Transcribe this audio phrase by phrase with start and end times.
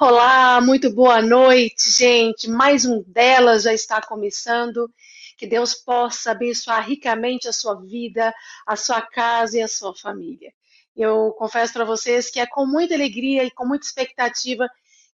[0.00, 2.48] Olá, muito boa noite, gente.
[2.48, 4.88] Mais um delas já está começando.
[5.36, 8.32] Que Deus possa abençoar ricamente a sua vida,
[8.64, 10.52] a sua casa e a sua família.
[10.94, 14.68] Eu confesso para vocês que é com muita alegria e com muita expectativa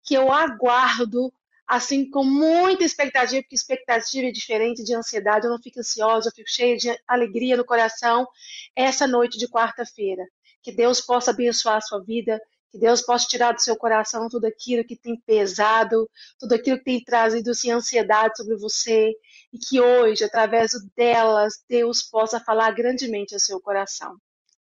[0.02, 1.30] que eu aguardo,
[1.68, 5.44] assim, com muita expectativa, porque expectativa é diferente de ansiedade.
[5.44, 8.26] Eu não fico ansiosa, eu fico cheia de alegria no coração
[8.74, 10.24] essa noite de quarta-feira.
[10.62, 12.40] Que Deus possa abençoar a sua vida,
[12.70, 16.84] que Deus possa tirar do seu coração tudo aquilo que tem pesado, tudo aquilo que
[16.84, 19.12] tem trazido assim, ansiedade sobre você.
[19.52, 24.16] E que hoje, através delas, Deus possa falar grandemente ao seu coração.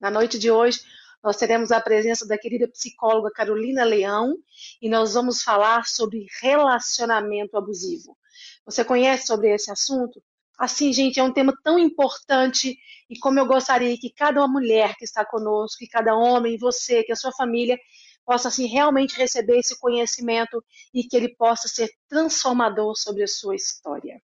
[0.01, 0.81] Na noite de hoje,
[1.23, 4.35] nós teremos a presença da querida psicóloga Carolina Leão
[4.81, 8.17] e nós vamos falar sobre relacionamento abusivo.
[8.65, 10.23] Você conhece sobre esse assunto?
[10.59, 12.79] Assim, gente, é um tema tão importante
[13.11, 17.11] e como eu gostaria que cada mulher que está conosco, que cada homem, você, que
[17.11, 17.77] a sua família
[18.25, 20.65] possa assim realmente receber esse conhecimento
[20.95, 24.23] e que ele possa ser transformador sobre a sua história.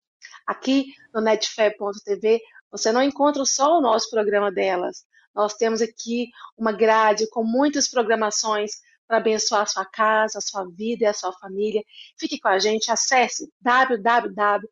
[0.47, 5.05] Aqui no netfé.tv você não encontra só o nosso programa delas.
[5.35, 8.71] Nós temos aqui uma grade com muitas programações
[9.09, 11.83] para abençoar a sua casa, a sua vida e a sua família.
[12.17, 14.69] Fique com a gente, acesse www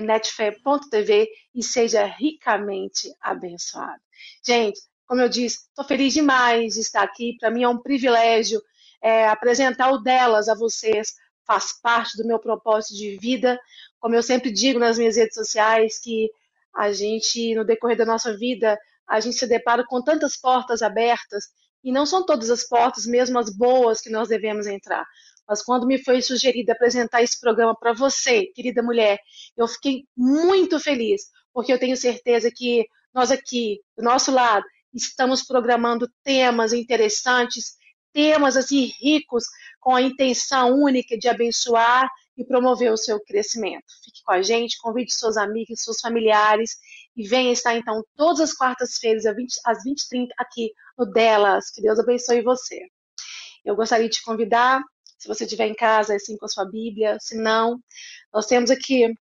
[0.00, 4.00] netfé.tv e seja ricamente abençoado.
[4.44, 7.36] Gente, como eu disse, estou feliz demais de estar aqui.
[7.40, 8.62] Para mim é um privilégio
[9.02, 11.14] é, apresentar o delas a vocês.
[11.46, 13.58] Faz parte do meu propósito de vida.
[13.98, 16.30] Como eu sempre digo nas minhas redes sociais, que
[16.74, 21.46] a gente, no decorrer da nossa vida, a gente se depara com tantas portas abertas
[21.82, 25.04] e não são todas as portas, mesmo as boas, que nós devemos entrar.
[25.50, 29.18] Mas quando me foi sugerido apresentar esse programa para você, querida mulher,
[29.56, 35.42] eu fiquei muito feliz, porque eu tenho certeza que nós aqui, do nosso lado, estamos
[35.42, 37.72] programando temas interessantes,
[38.12, 39.42] temas assim ricos,
[39.80, 43.86] com a intenção única de abençoar e promover o seu crescimento.
[44.04, 46.76] Fique com a gente, convide seus amigos, seus familiares
[47.16, 51.70] e venha estar então todas as quartas-feiras às 20h30 aqui no Delas.
[51.70, 52.78] Que Deus abençoe você.
[53.64, 54.80] Eu gostaria de te convidar
[55.20, 57.18] se você estiver em casa, assim com a sua Bíblia.
[57.20, 57.78] Se não,
[58.32, 59.12] nós temos aqui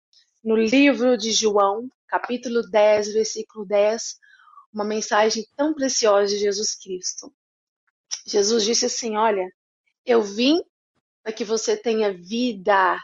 [0.42, 4.18] no livro de João, capítulo 10, versículo 10,
[4.74, 7.34] uma mensagem tão preciosa de Jesus Cristo.
[8.26, 9.46] Jesus disse assim: Olha,
[10.06, 10.62] eu vim
[11.22, 12.98] para que você tenha vida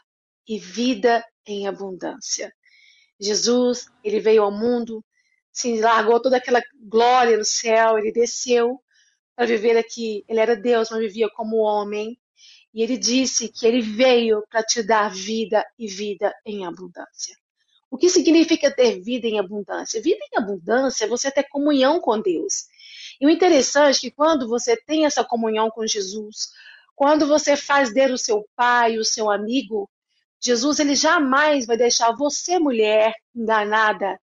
[0.47, 2.49] e vida em abundância.
[3.19, 5.03] Jesus, ele veio ao mundo,
[5.51, 8.81] se largou toda aquela glória no céu, ele desceu
[9.35, 10.23] para viver aqui.
[10.29, 12.17] Ele era Deus, mas vivia como homem.
[12.75, 17.33] E ele disse que ele veio para te dar vida e vida em abundância.
[17.89, 20.01] O que significa ter vida em abundância?
[20.01, 22.65] Vida em abundância é você ter comunhão com Deus.
[23.21, 26.49] E o interessante é que quando você tem essa comunhão com Jesus,
[26.93, 29.89] quando você faz dele o seu pai, o seu amigo,
[30.43, 34.19] Jesus ele jamais vai deixar você, mulher, enganada,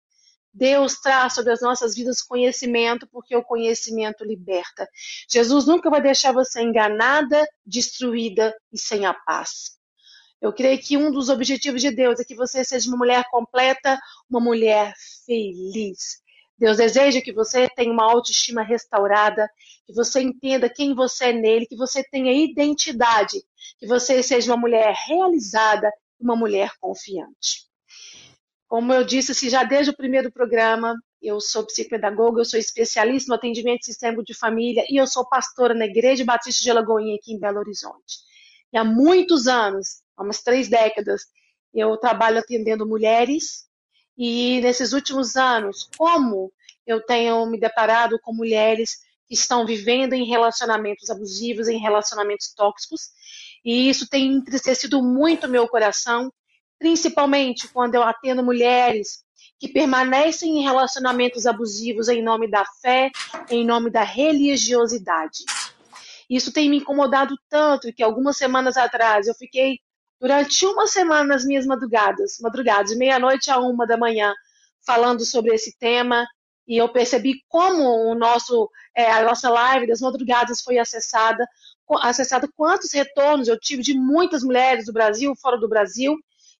[0.59, 4.89] Deus traz sobre as nossas vidas conhecimento, porque o conhecimento liberta.
[5.31, 9.79] Jesus nunca vai deixar você enganada, destruída e sem a paz.
[10.41, 13.97] Eu creio que um dos objetivos de Deus é que você seja uma mulher completa,
[14.29, 14.93] uma mulher
[15.25, 16.21] feliz.
[16.59, 19.49] Deus deseja que você tenha uma autoestima restaurada,
[19.87, 23.41] que você entenda quem você é nele, que você tenha identidade,
[23.79, 25.89] que você seja uma mulher realizada,
[26.19, 27.68] uma mulher confiante.
[28.69, 33.31] Como eu disse, assim, já desde o primeiro programa, eu sou psicopedagoga, eu sou especialista
[33.31, 37.33] no atendimento sistêmico de família e eu sou pastora na Igreja Batista de Alagoinha, aqui
[37.33, 38.19] em Belo Horizonte.
[38.73, 41.23] E há muitos anos, há umas três décadas,
[41.73, 43.67] eu trabalho atendendo mulheres
[44.17, 46.53] e nesses últimos anos, como
[46.87, 53.11] eu tenho me deparado com mulheres que estão vivendo em relacionamentos abusivos, em relacionamentos tóxicos,
[53.65, 56.33] e isso tem entristecido muito meu coração,
[56.79, 59.25] principalmente quando eu atendo mulheres
[59.59, 63.11] que permanecem em relacionamentos abusivos em nome da fé,
[63.51, 65.45] em nome da religiosidade.
[66.31, 69.81] Isso tem me incomodado tanto que algumas semanas atrás eu fiquei
[70.21, 74.35] durante uma semana nas minhas madrugadas, madrugadas, meia-noite a uma da manhã,
[74.87, 76.27] falando sobre esse tema,
[76.67, 81.47] e eu percebi como o nosso, é, a nossa live das madrugadas foi acessada,
[82.03, 86.15] acessada quantos retornos eu tive de muitas mulheres do Brasil, fora do Brasil,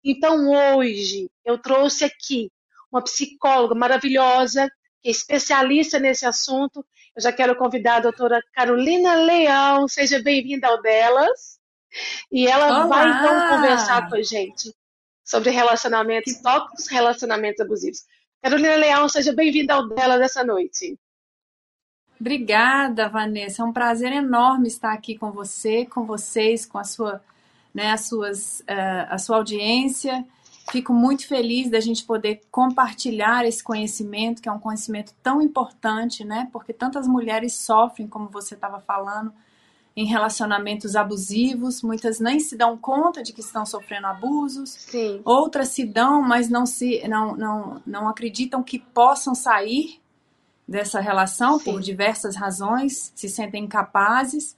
[0.05, 2.51] então, hoje, eu trouxe aqui
[2.91, 4.71] uma psicóloga maravilhosa,
[5.03, 6.85] que é especialista nesse assunto.
[7.15, 11.59] Eu já quero convidar a doutora Carolina Leão, seja bem-vinda ao Delas.
[12.31, 12.87] E ela Olá.
[12.87, 14.75] vai, então, conversar com a gente
[15.25, 18.05] sobre relacionamentos tóxicos, relacionamentos abusivos.
[18.43, 20.99] Carolina Leão, seja bem-vinda ao Delas essa noite.
[22.21, 23.63] Obrigada, Vanessa.
[23.63, 27.23] É um prazer enorme estar aqui com você, com vocês, com a sua,
[27.79, 30.27] né, as suas, uh, a sua audiência.
[30.73, 36.25] Fico muito feliz da gente poder compartilhar esse conhecimento, que é um conhecimento tão importante,
[36.25, 36.49] né?
[36.53, 39.33] Porque tantas mulheres sofrem, como você estava falando,
[39.97, 45.21] em relacionamentos abusivos, muitas nem se dão conta de que estão sofrendo abusos, Sim.
[45.25, 50.01] outras se dão, mas não se não, não, não acreditam que possam sair
[50.67, 51.65] dessa relação Sim.
[51.65, 54.57] por diversas razões, se sentem incapazes.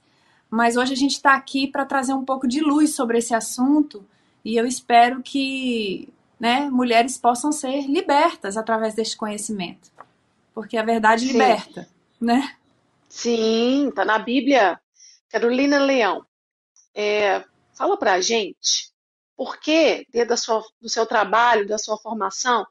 [0.51, 4.05] Mas hoje a gente está aqui para trazer um pouco de luz sobre esse assunto
[4.43, 9.89] e eu espero que né, mulheres possam ser libertas através deste conhecimento,
[10.53, 11.31] porque a verdade Sim.
[11.31, 11.87] liberta,
[12.19, 12.57] né?
[13.07, 14.77] Sim, está na Bíblia.
[15.29, 16.25] Carolina Leão,
[16.93, 18.91] é, fala para a gente
[19.37, 22.67] por que, dentro da sua, do seu trabalho, da sua formação,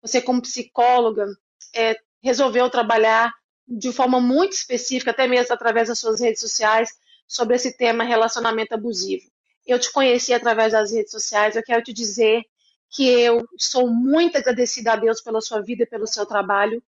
[0.00, 1.26] você, como psicóloga,
[1.74, 3.32] é, resolveu trabalhar
[3.66, 6.90] de forma muito específica, até mesmo através das suas redes sociais,
[7.26, 9.24] sobre esse tema relacionamento abusivo.
[9.66, 12.42] Eu te conheci através das redes sociais, eu quero te dizer
[12.90, 16.82] que eu sou muito agradecida a Deus pela sua vida e pelo seu trabalho.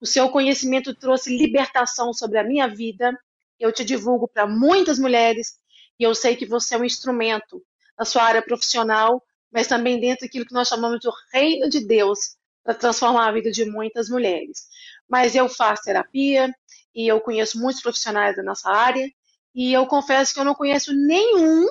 [0.00, 3.16] O seu conhecimento trouxe libertação sobre a minha vida,
[3.58, 5.58] eu te divulgo para muitas mulheres
[5.98, 7.62] e eu sei que você é um instrumento
[7.98, 12.36] na sua área profissional, mas também dentro daquilo que nós chamamos de reino de Deus
[12.64, 14.66] para transformar a vida de muitas mulheres.
[15.08, 16.52] Mas eu faço terapia
[16.94, 19.08] e eu conheço muitos profissionais da nossa área
[19.54, 21.68] e eu confesso que eu não conheço nenhum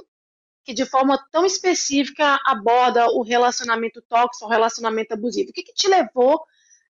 [0.63, 5.49] que de forma tão específica aborda o relacionamento tóxico, o relacionamento abusivo.
[5.49, 6.39] O que, que te levou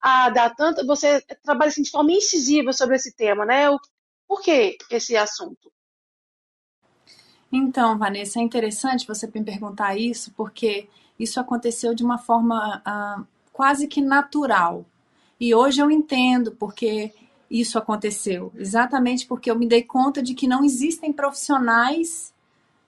[0.00, 0.86] a dar tanto.
[0.86, 3.68] Você trabalha assim, de forma incisiva sobre esse tema, né?
[3.70, 3.78] O,
[4.28, 5.72] por que esse assunto?
[7.50, 10.88] Então, Vanessa, é interessante você me perguntar isso, porque
[11.18, 13.22] isso aconteceu de uma forma ah,
[13.52, 14.84] quase que natural.
[15.40, 17.12] E hoje eu entendo porque
[17.50, 18.52] isso aconteceu.
[18.56, 22.34] Exatamente porque eu me dei conta de que não existem profissionais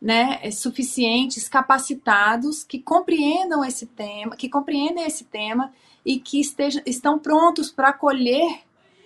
[0.00, 5.72] né, suficientes, capacitados, que compreendam esse tema, que compreendem esse tema
[6.05, 8.60] e que estejam, estão prontos para acolher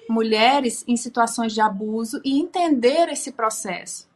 [0.08, 4.06] mulheres em situações de abuso e entender esse processo.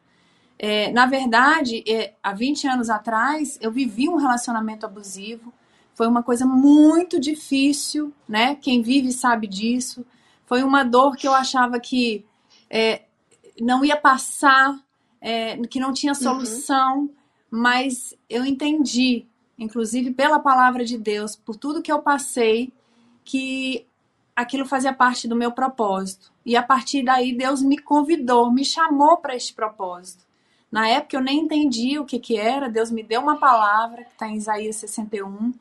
[0.59, 5.53] É, na verdade, é, há 20 anos atrás, eu vivi um relacionamento abusivo.
[5.94, 8.55] Foi uma coisa muito difícil, né?
[8.56, 10.05] Quem vive sabe disso.
[10.47, 12.25] Foi uma dor que eu achava que
[12.71, 13.03] é,
[13.61, 14.79] não ia passar,
[15.21, 16.19] é, que não tinha uhum.
[16.19, 17.11] solução, uhum.
[17.51, 19.27] mas eu entendi,
[19.59, 22.73] inclusive pela palavra de Deus, por tudo que eu passei,
[23.25, 23.87] que
[24.35, 26.33] aquilo fazia parte do meu propósito.
[26.45, 30.25] E a partir daí Deus me convidou, me chamou para este propósito.
[30.71, 34.13] Na época eu nem entendi o que, que era, Deus me deu uma palavra, que
[34.13, 35.53] está em Isaías 61.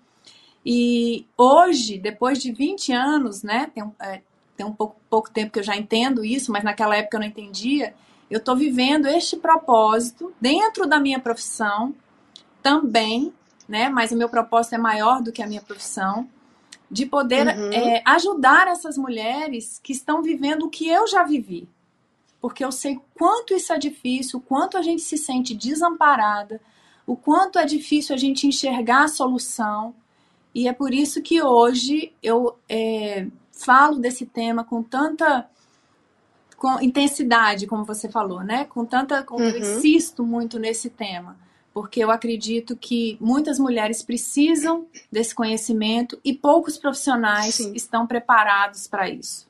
[0.65, 4.21] E hoje, depois de 20 anos, né, tem, é,
[4.55, 7.27] tem um pouco, pouco tempo que eu já entendo isso, mas naquela época eu não
[7.27, 7.93] entendia,
[8.29, 11.93] eu estou vivendo este propósito dentro da minha profissão
[12.63, 13.33] também,
[13.67, 16.27] né, mas o meu propósito é maior do que a minha profissão
[16.89, 17.71] de poder uhum.
[17.71, 21.67] é, ajudar essas mulheres que estão vivendo o que eu já vivi.
[22.39, 26.61] Porque eu sei quanto isso é difícil, o quanto a gente se sente desamparada,
[27.05, 29.95] o quanto é difícil a gente enxergar a solução.
[30.53, 35.49] E é por isso que hoje eu é, falo desse tema com tanta
[36.57, 38.65] com intensidade, como você falou, né?
[38.65, 39.23] Com tanta.
[39.23, 39.49] Com, uhum.
[39.49, 41.37] Eu insisto muito nesse tema
[41.75, 47.73] porque eu acredito que muitas mulheres precisam desse conhecimento e poucos profissionais Sim.
[47.75, 49.45] estão preparados para isso.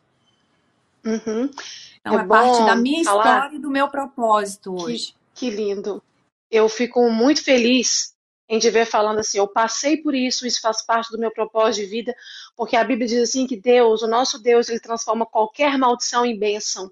[1.06, 1.52] Uhum.
[2.02, 3.24] Então é, é parte da minha falar...
[3.24, 5.14] história e do meu propósito hoje.
[5.36, 6.02] Que, que lindo.
[6.50, 8.15] Eu fico muito feliz
[8.48, 11.84] em te ver falando assim, eu passei por isso, isso faz parte do meu propósito
[11.84, 12.16] de vida,
[12.56, 16.38] porque a Bíblia diz assim que Deus, o nosso Deus, ele transforma qualquer maldição em
[16.38, 16.92] bênção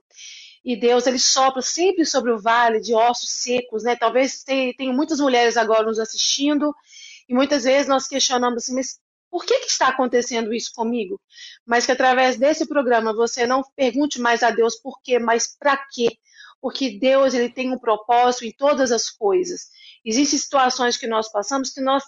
[0.64, 3.96] e Deus ele sopra sempre sobre o vale de ossos secos, né?
[3.96, 6.74] Talvez tenha muitas mulheres agora nos assistindo
[7.28, 11.20] e muitas vezes nós questionamos assim, mas por que, que está acontecendo isso comigo?
[11.66, 15.76] Mas que através desse programa você não pergunte mais a Deus por quê, mas para
[15.92, 16.18] quê?
[16.62, 19.68] Porque Deus ele tem um propósito em todas as coisas.
[20.06, 22.04] Existem situações que nós passamos que nós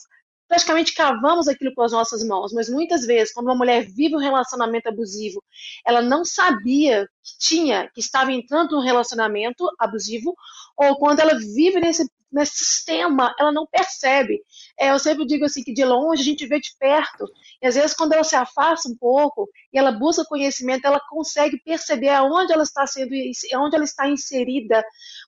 [0.47, 4.19] praticamente cavamos aquilo com as nossas mãos, mas muitas vezes, quando uma mulher vive um
[4.19, 5.43] relacionamento abusivo,
[5.85, 10.35] ela não sabia que tinha, que estava entrando num relacionamento abusivo,
[10.77, 14.41] ou quando ela vive nesse, nesse sistema, ela não percebe.
[14.79, 17.25] É, eu sempre digo assim, que de longe a gente vê de perto,
[17.61, 21.59] e às vezes quando ela se afasta um pouco, e ela busca conhecimento, ela consegue
[21.63, 23.15] perceber aonde ela está sendo,
[23.53, 24.83] aonde ela está inserida,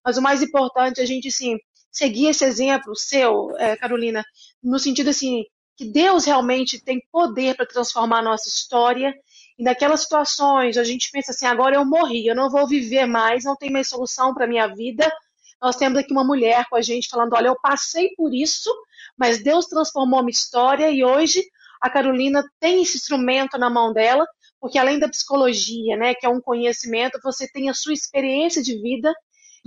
[0.06, 1.58] mas o mais importante é a gente, assim,
[1.92, 4.24] seguir esse exemplo seu, é, Carolina,
[4.64, 5.44] no sentido assim,
[5.78, 9.14] que Deus realmente tem poder para transformar a nossa história
[9.58, 13.44] E naquelas situações, a gente pensa assim: agora eu morri, eu não vou viver mais,
[13.44, 15.12] não tem mais solução para minha vida.
[15.62, 18.70] Nós temos aqui uma mulher com a gente falando: olha, eu passei por isso,
[19.18, 21.44] mas Deus transformou minha história e hoje
[21.82, 24.26] a Carolina tem esse instrumento na mão dela,
[24.60, 28.80] porque além da psicologia, né, que é um conhecimento, você tem a sua experiência de
[28.82, 29.14] vida.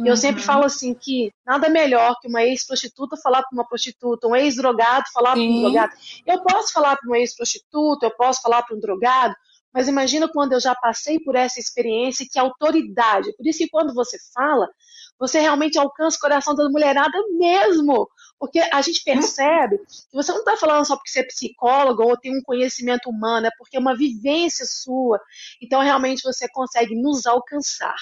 [0.01, 0.07] Uhum.
[0.07, 4.35] Eu sempre falo assim que nada melhor que uma ex-prostituta falar para uma prostituta, um
[4.35, 5.93] ex-drogado falar para um drogado.
[6.27, 9.35] Eu posso falar para uma ex-prostituta, eu posso falar para um drogado,
[9.75, 13.37] mas imagina quando eu já passei por essa experiência, que autoridade.
[13.37, 14.69] Por isso que quando você fala,
[15.19, 18.09] você realmente alcança o coração da mulherada mesmo.
[18.39, 22.17] Porque a gente percebe que você não está falando só porque você é psicólogo ou
[22.17, 25.21] tem um conhecimento humano, é porque é uma vivência sua.
[25.61, 27.97] Então, realmente, você consegue nos alcançar.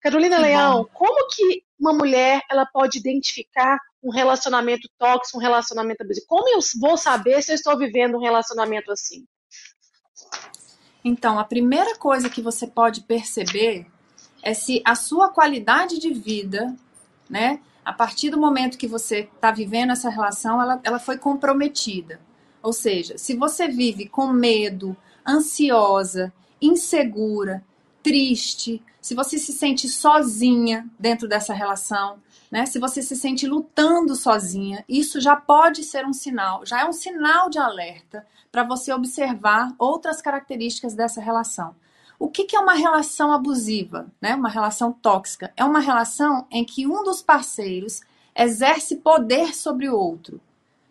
[0.00, 0.88] Carolina que Leão, bom.
[0.92, 6.26] como que uma mulher ela pode identificar um relacionamento tóxico, um relacionamento abusivo?
[6.28, 9.26] Como eu vou saber se eu estou vivendo um relacionamento assim?
[11.04, 13.86] Então, a primeira coisa que você pode perceber
[14.42, 16.76] é se a sua qualidade de vida,
[17.28, 22.20] né, a partir do momento que você está vivendo essa relação, ela, ela foi comprometida.
[22.62, 27.64] Ou seja, se você vive com medo, ansiosa, insegura,
[28.02, 32.18] triste, se você se sente sozinha dentro dessa relação,
[32.50, 32.66] né?
[32.66, 36.92] Se você se sente lutando sozinha, isso já pode ser um sinal, já é um
[36.92, 41.74] sinal de alerta para você observar outras características dessa relação.
[42.18, 44.34] O que, que é uma relação abusiva, né?
[44.34, 45.52] Uma relação tóxica?
[45.56, 48.00] É uma relação em que um dos parceiros
[48.34, 50.40] exerce poder sobre o outro.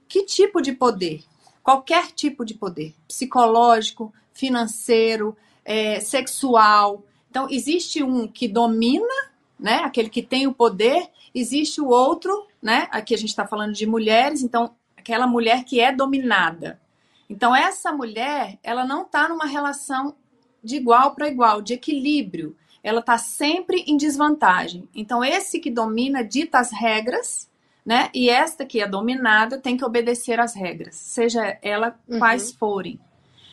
[0.08, 1.24] Que tipo de poder?
[1.62, 5.36] Qualquer tipo de poder, psicológico, financeiro,
[5.66, 7.04] é, sexual.
[7.38, 9.14] Então, existe um que domina,
[9.60, 9.82] né?
[9.84, 12.88] Aquele que tem o poder, existe o outro, né?
[12.90, 16.82] Aqui a gente está falando de mulheres, então aquela mulher que é dominada.
[17.30, 20.16] Então, essa mulher, ela não está numa relação
[20.64, 22.58] de igual para igual, de equilíbrio.
[22.82, 24.90] Ela está sempre em desvantagem.
[24.96, 27.48] Então, esse que domina dita as regras,
[27.86, 28.10] né?
[28.16, 32.18] E esta que é dominada tem que obedecer às regras, seja ela uhum.
[32.18, 33.00] quais forem.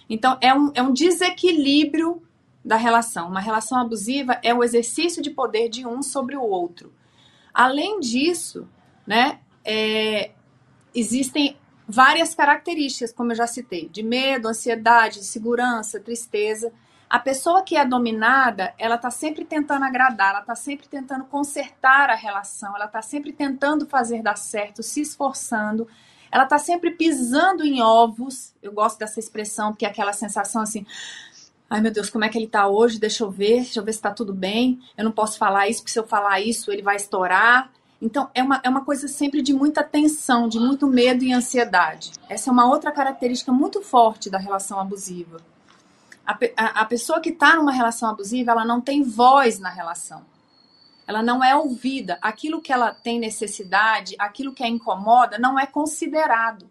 [0.08, 2.22] Então, é um, é um desequilíbrio
[2.64, 3.28] da relação.
[3.28, 6.92] Uma relação abusiva é o exercício de poder de um sobre o outro.
[7.52, 8.66] Além disso,
[9.06, 10.32] né, é,
[10.94, 11.56] existem
[11.86, 16.72] várias características, como eu já citei, de medo, ansiedade, segurança, tristeza.
[17.08, 22.10] A pessoa que é dominada, ela está sempre tentando agradar, ela está sempre tentando consertar
[22.10, 25.86] a relação, ela está sempre tentando fazer dar certo, se esforçando,
[26.32, 28.52] ela está sempre pisando em ovos.
[28.60, 30.84] Eu gosto dessa expressão, porque é aquela sensação assim.
[31.68, 33.00] Ai meu Deus, como é que ele está hoje?
[33.00, 34.80] Deixa eu ver, deixa eu ver se está tudo bem.
[34.96, 37.70] Eu não posso falar isso, porque se eu falar isso, ele vai estourar.
[38.00, 42.12] Então, é uma, é uma coisa sempre de muita tensão, de muito medo e ansiedade.
[42.28, 45.40] Essa é uma outra característica muito forte da relação abusiva
[46.26, 50.24] a, a, a pessoa que está numa relação abusiva, ela não tem voz na relação.
[51.06, 52.18] Ela não é ouvida.
[52.22, 56.66] Aquilo que ela tem necessidade, aquilo que a incomoda, não é considerado.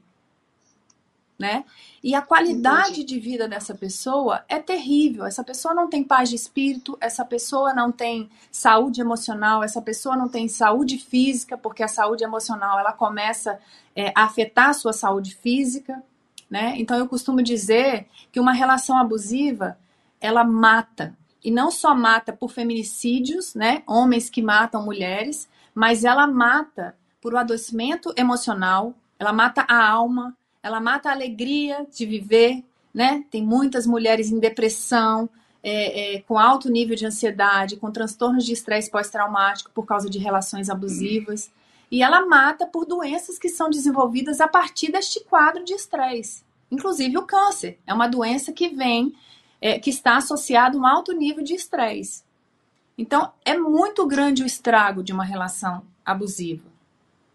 [1.37, 1.65] Né?
[2.03, 3.05] E a qualidade Entendi.
[3.05, 5.25] de vida dessa pessoa é terrível.
[5.25, 10.15] Essa pessoa não tem paz de espírito, essa pessoa não tem saúde emocional, essa pessoa
[10.15, 13.59] não tem saúde física, porque a saúde emocional ela começa
[13.95, 16.03] é, a afetar a sua saúde física.
[16.49, 16.75] Né?
[16.77, 19.77] Então eu costumo dizer que uma relação abusiva
[20.21, 23.83] ela mata e não só mata por feminicídios, né?
[23.85, 29.85] Homens que matam mulheres, mas ela mata por o um adoecimento emocional, ela mata a
[29.85, 33.25] alma, ela mata a alegria de viver, né?
[33.29, 35.29] Tem muitas mulheres em depressão,
[35.61, 40.17] é, é, com alto nível de ansiedade, com transtornos de estresse pós-traumático por causa de
[40.17, 41.51] relações abusivas.
[41.91, 46.43] E ela mata por doenças que são desenvolvidas a partir deste quadro de estresse.
[46.71, 47.77] Inclusive o câncer.
[47.85, 49.13] É uma doença que vem,
[49.61, 52.23] é, que está associada a um alto nível de estresse.
[52.97, 56.63] Então, é muito grande o estrago de uma relação abusiva.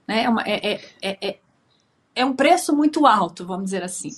[0.06, 0.24] Né?
[0.24, 1.38] É, uma, é, é,
[2.18, 4.10] é, um preço muito alto, vamos dizer assim.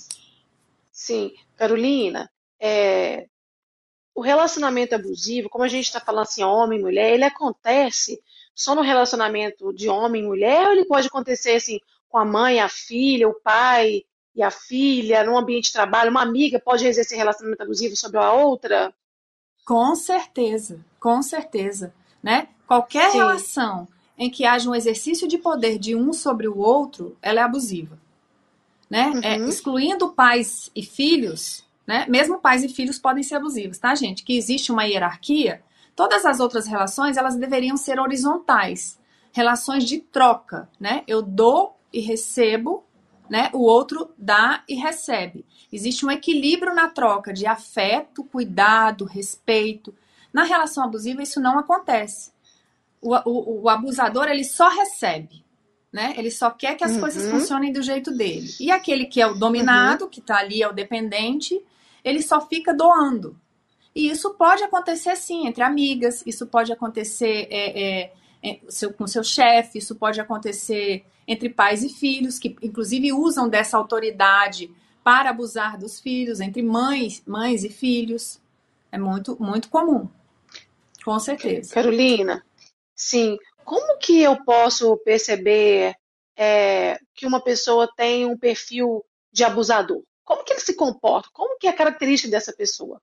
[0.91, 1.33] Sim.
[1.55, 3.27] Carolina, é,
[4.15, 8.19] o relacionamento abusivo, como a gente está falando assim, homem e mulher, ele acontece
[8.55, 11.79] só no relacionamento de homem e mulher ou ele pode acontecer assim
[12.09, 14.03] com a mãe, a filha, o pai
[14.35, 18.33] e a filha, num ambiente de trabalho, uma amiga pode exercer relacionamento abusivo sobre a
[18.33, 18.91] outra?
[19.63, 22.49] Com certeza, com certeza, né?
[22.65, 23.19] Qualquer Sim.
[23.19, 23.87] relação
[24.21, 27.97] em que haja um exercício de poder de um sobre o outro, ela é abusiva,
[28.87, 29.11] né?
[29.23, 29.45] É, uhum.
[29.45, 32.05] É, excluindo pais e filhos, né?
[32.07, 34.23] Mesmo pais e filhos podem ser abusivos, tá, gente?
[34.23, 35.63] Que existe uma hierarquia.
[35.95, 38.99] Todas as outras relações, elas deveriam ser horizontais.
[39.31, 41.03] Relações de troca, né?
[41.07, 42.83] Eu dou e recebo,
[43.27, 43.49] né?
[43.53, 45.43] O outro dá e recebe.
[45.73, 49.95] Existe um equilíbrio na troca de afeto, cuidado, respeito.
[50.31, 52.30] Na relação abusiva, isso não acontece.
[53.01, 55.43] O, o, o abusador, ele só recebe.
[55.91, 56.13] Né?
[56.17, 57.01] Ele só quer que as uhum.
[57.01, 58.47] coisas funcionem do jeito dele.
[58.59, 60.09] E aquele que é o dominado, uhum.
[60.09, 61.61] que está ali, é o dependente,
[62.03, 63.37] ele só fica doando.
[63.93, 69.05] E isso pode acontecer sim entre amigas, isso pode acontecer é, é, é, seu, com
[69.05, 74.71] seu chefe, isso pode acontecer entre pais e filhos, que inclusive usam dessa autoridade
[75.03, 78.39] para abusar dos filhos, entre mães, mães e filhos.
[78.91, 80.07] É muito, muito comum.
[81.03, 81.73] Com certeza.
[81.73, 82.43] Carolina,
[82.95, 83.37] sim.
[83.63, 85.95] Como que eu posso perceber
[86.35, 90.03] é, que uma pessoa tem um perfil de abusador?
[90.23, 91.29] Como que ele se comporta?
[91.33, 93.01] Como que é a característica dessa pessoa?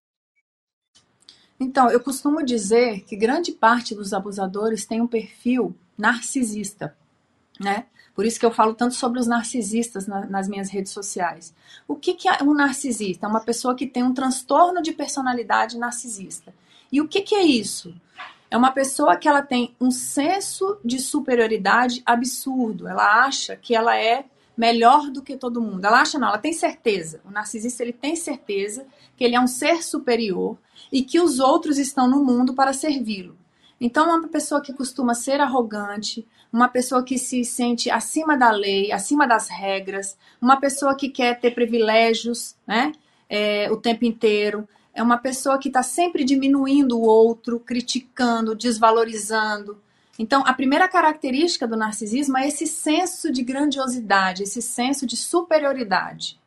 [1.60, 6.96] Então, eu costumo dizer que grande parte dos abusadores tem um perfil narcisista,
[7.58, 7.86] né?
[8.14, 11.54] Por isso que eu falo tanto sobre os narcisistas na, nas minhas redes sociais.
[11.86, 13.26] O que, que é um narcisista?
[13.26, 16.52] É uma pessoa que tem um transtorno de personalidade narcisista.
[16.90, 17.94] E o que, que é isso?
[18.50, 22.88] É uma pessoa que ela tem um senso de superioridade absurdo.
[22.88, 24.24] Ela acha que ela é
[24.56, 25.84] melhor do que todo mundo.
[25.84, 27.20] Ela acha não, ela tem certeza.
[27.24, 28.86] O narcisista ele tem certeza
[29.16, 30.56] que ele é um ser superior
[30.90, 33.36] e que os outros estão no mundo para servi-lo.
[33.80, 38.90] Então, uma pessoa que costuma ser arrogante, uma pessoa que se sente acima da lei,
[38.90, 42.92] acima das regras, uma pessoa que quer ter privilégios né,
[43.28, 49.80] é, o tempo inteiro, é uma pessoa que está sempre diminuindo o outro, criticando, desvalorizando.
[50.18, 56.40] Então, a primeira característica do narcisismo é esse senso de grandiosidade, esse senso de superioridade.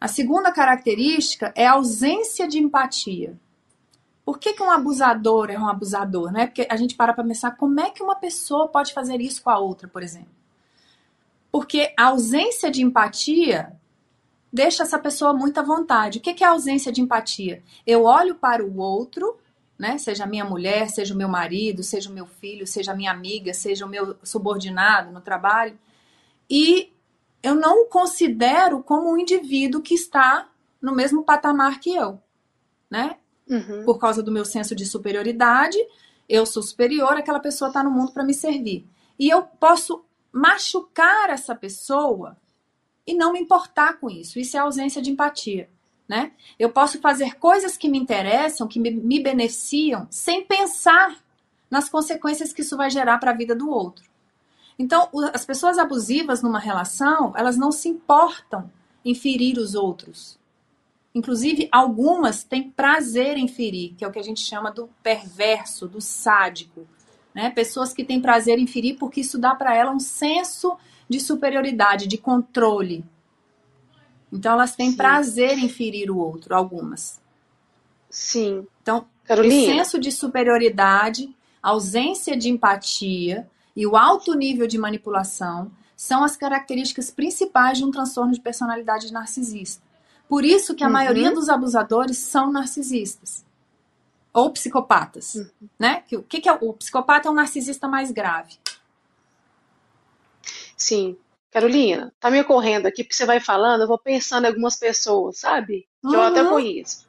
[0.00, 3.38] A segunda característica é a ausência de empatia.
[4.24, 6.32] Por que, que um abusador é um abusador?
[6.32, 6.46] Né?
[6.48, 9.50] Porque a gente para para pensar como é que uma pessoa pode fazer isso com
[9.50, 10.34] a outra, por exemplo.
[11.52, 13.79] Porque a ausência de empatia
[14.52, 16.18] deixa essa pessoa muito à vontade.
[16.18, 17.62] O que, é a ausência de empatia?
[17.86, 19.38] Eu olho para o outro,
[19.78, 19.98] né?
[19.98, 23.54] seja minha mulher, seja o meu marido, seja o meu filho, seja a minha amiga,
[23.54, 25.78] seja o meu subordinado no trabalho,
[26.48, 26.92] e
[27.42, 30.48] eu não o considero como um indivíduo que está
[30.80, 32.20] no mesmo patamar que eu.
[32.90, 33.16] Né?
[33.48, 33.84] Uhum.
[33.84, 35.78] Por causa do meu senso de superioridade,
[36.28, 38.86] eu sou superior, aquela pessoa está no mundo para me servir.
[39.18, 42.36] E eu posso machucar essa pessoa
[43.06, 44.38] e não me importar com isso.
[44.38, 45.68] Isso é ausência de empatia.
[46.08, 46.32] Né?
[46.58, 51.16] Eu posso fazer coisas que me interessam, que me, me beneficiam, sem pensar
[51.70, 54.04] nas consequências que isso vai gerar para a vida do outro.
[54.76, 58.70] Então, as pessoas abusivas numa relação, elas não se importam
[59.04, 60.38] em ferir os outros.
[61.14, 65.86] Inclusive, algumas têm prazer em ferir, que é o que a gente chama do perverso,
[65.86, 66.86] do sádico.
[67.34, 67.50] Né?
[67.50, 70.76] Pessoas que têm prazer em ferir porque isso dá para ela um senso
[71.10, 73.04] de superioridade, de controle.
[74.32, 74.96] Então, elas têm Sim.
[74.96, 77.20] prazer em ferir o outro, algumas.
[78.08, 78.64] Sim.
[78.80, 79.54] Então, Carolina.
[79.54, 86.36] o senso de superioridade, ausência de empatia e o alto nível de manipulação são as
[86.36, 89.82] características principais de um transtorno de personalidade narcisista.
[90.28, 90.92] Por isso que a uhum.
[90.92, 93.44] maioria dos abusadores são narcisistas
[94.32, 95.68] ou psicopatas, uhum.
[95.76, 96.04] né?
[96.12, 98.56] O que, que é o psicopata é um narcisista mais grave.
[100.80, 101.16] Sim.
[101.50, 105.38] Carolina, tá me ocorrendo aqui, porque você vai falando, eu vou pensando em algumas pessoas,
[105.38, 105.86] sabe?
[106.00, 106.14] Que uhum.
[106.14, 106.50] eu até uhum.
[106.50, 107.06] conheço.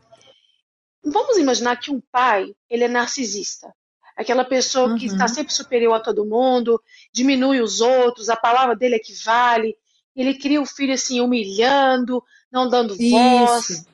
[1.03, 3.73] Vamos imaginar que um pai, ele é narcisista.
[4.17, 4.97] Aquela pessoa uhum.
[4.97, 6.81] que está sempre superior a todo mundo,
[7.13, 9.75] diminui os outros, a palavra dele é que vale.
[10.15, 13.09] Ele cria o filho assim, humilhando, não dando Isso.
[13.09, 13.85] voz.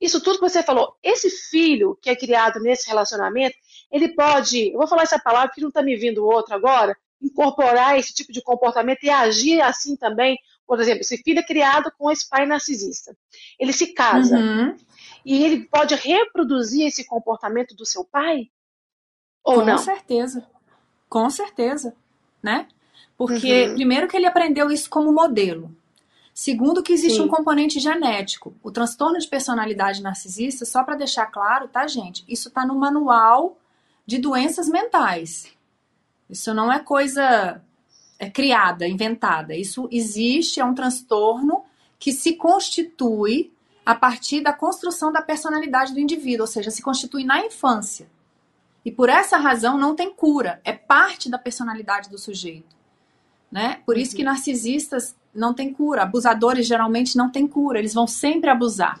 [0.00, 0.94] Isso tudo que você falou.
[1.02, 3.56] Esse filho que é criado nesse relacionamento,
[3.90, 7.98] ele pode, eu vou falar essa palavra que não está me vindo outro agora, incorporar
[7.98, 10.38] esse tipo de comportamento e agir assim também.
[10.66, 13.16] Por exemplo, esse filho é criado com esse pai narcisista.
[13.58, 14.36] Ele se casa.
[14.36, 14.76] Uhum.
[15.24, 18.48] E ele pode reproduzir esse comportamento do seu pai?
[19.44, 19.76] Ou com não?
[19.76, 20.46] Com certeza.
[21.08, 21.94] Com certeza.
[22.42, 22.66] Né?
[23.16, 23.74] Porque, uhum.
[23.74, 25.70] primeiro, que ele aprendeu isso como modelo.
[26.34, 27.24] Segundo, que existe Sim.
[27.24, 28.54] um componente genético.
[28.62, 32.24] O transtorno de personalidade narcisista, só para deixar claro, tá, gente?
[32.26, 33.58] Isso está no manual
[34.06, 35.52] de doenças mentais.
[36.32, 37.60] Isso não é coisa
[38.18, 39.54] é, criada, inventada.
[39.54, 41.62] Isso existe, é um transtorno
[41.98, 43.52] que se constitui
[43.84, 48.08] a partir da construção da personalidade do indivíduo, ou seja, se constitui na infância.
[48.82, 52.74] E por essa razão não tem cura, é parte da personalidade do sujeito.
[53.50, 53.82] Né?
[53.84, 54.30] Por isso que uhum.
[54.30, 58.98] narcisistas não têm cura, abusadores geralmente não têm cura, eles vão sempre abusar.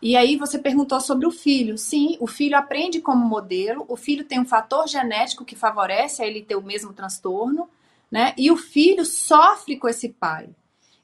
[0.00, 1.76] E aí você perguntou sobre o filho.
[1.76, 6.26] Sim, o filho aprende como modelo, o filho tem um fator genético que favorece a
[6.26, 7.68] ele ter o mesmo transtorno,
[8.10, 8.32] né?
[8.36, 10.48] E o filho sofre com esse pai.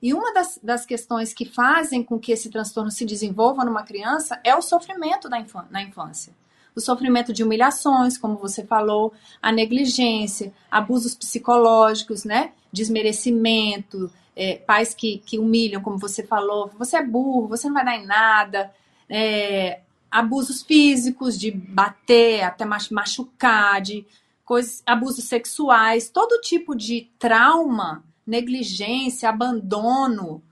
[0.01, 4.39] E uma das, das questões que fazem com que esse transtorno se desenvolva numa criança
[4.45, 6.33] é o sofrimento da na infância.
[6.77, 12.53] O sofrimento de humilhações, como você falou, a negligência, abusos psicológicos, né?
[12.73, 17.85] Desmerecimento, é, pais que, que humilham, como você falou, você é burro, você não vai
[17.85, 18.73] dar em nada,
[19.09, 24.07] é, abusos físicos, de bater, até machucar, de
[24.45, 30.43] coisas, abusos sexuais, todo tipo de trauma, negligência, abandono,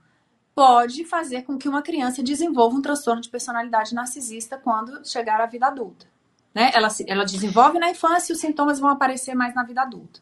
[0.55, 5.45] pode fazer com que uma criança desenvolva um transtorno de personalidade narcisista quando chegar à
[5.45, 6.05] vida adulta.
[6.53, 6.71] Né?
[6.73, 10.19] Ela, ela desenvolve na infância e os sintomas vão aparecer mais na vida adulta.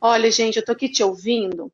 [0.00, 1.70] Olha, gente, eu tô aqui te ouvindo.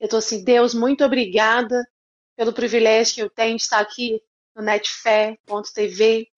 [0.00, 1.86] Eu tô assim, Deus, muito obrigada
[2.34, 4.20] pelo privilégio que eu tenho de estar aqui
[4.56, 6.28] no netfé.tv,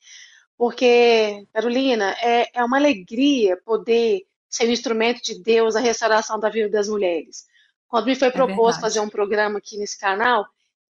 [0.57, 6.49] porque, Carolina, é, é uma alegria poder ser um instrumento de Deus na restauração da
[6.49, 7.47] vida das mulheres.
[7.87, 10.45] Quando me foi é proposto fazer um programa aqui nesse canal,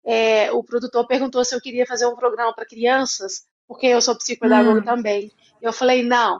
[0.06, 4.16] é, o produtor perguntou se eu queria fazer um programa para crianças, porque eu sou
[4.16, 4.84] psicopedagoga hum.
[4.84, 5.32] também.
[5.60, 6.40] Eu falei, não,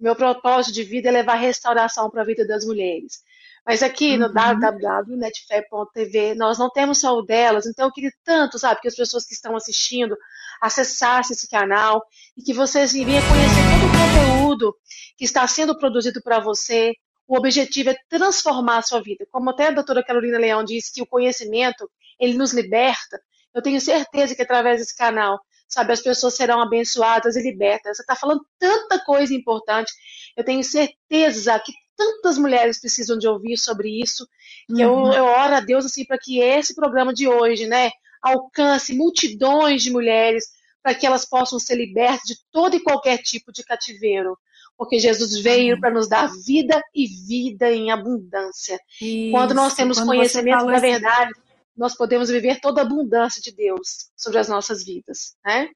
[0.00, 3.22] meu propósito de vida é levar restauração para a vida das mulheres.
[3.66, 4.32] Mas aqui no uhum.
[4.32, 9.24] www.netfé.tv nós não temos só o delas, então eu queria tanto, sabe, que as pessoas
[9.24, 10.14] que estão assistindo
[10.60, 12.04] acessassem esse canal
[12.36, 14.76] e que vocês iriam conhecer todo o conteúdo
[15.16, 16.92] que está sendo produzido para você.
[17.26, 19.26] O objetivo é transformar a sua vida.
[19.30, 23.18] Como até a doutora Carolina Leão disse que o conhecimento, ele nos liberta,
[23.54, 27.96] eu tenho certeza que através desse canal, sabe, as pessoas serão abençoadas e libertas.
[27.96, 29.90] Você está falando tanta coisa importante.
[30.36, 34.26] Eu tenho certeza que tantas mulheres precisam de ouvir sobre isso.
[34.68, 34.80] Uhum.
[34.80, 37.90] eu, eu oro a Deus assim para que esse programa de hoje, né,
[38.22, 40.46] alcance multidões de mulheres
[40.82, 44.36] para que elas possam ser libertas de todo e qualquer tipo de cativeiro.
[44.76, 48.78] Porque Jesus veio para nos dar vida e vida em abundância.
[49.00, 49.30] Isso.
[49.30, 50.80] Quando nós temos Quando conhecimento da assim...
[50.80, 51.32] verdade,
[51.76, 55.70] nós podemos viver toda a abundância de Deus sobre as nossas vidas, né?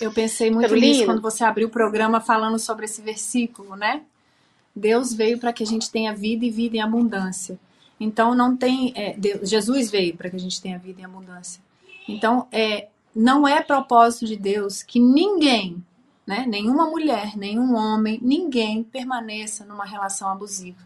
[0.00, 0.86] Eu pensei muito Carolina.
[0.86, 4.04] nisso quando você abriu o programa falando sobre esse versículo, né?
[4.74, 7.58] Deus veio para que a gente tenha vida e vida em abundância.
[7.98, 11.62] Então não tem, é, Deus, Jesus veio para que a gente tenha vida em abundância.
[12.08, 15.82] Então é, não é propósito de Deus que ninguém,
[16.26, 20.82] né, nenhuma mulher, nenhum homem, ninguém permaneça numa relação abusiva,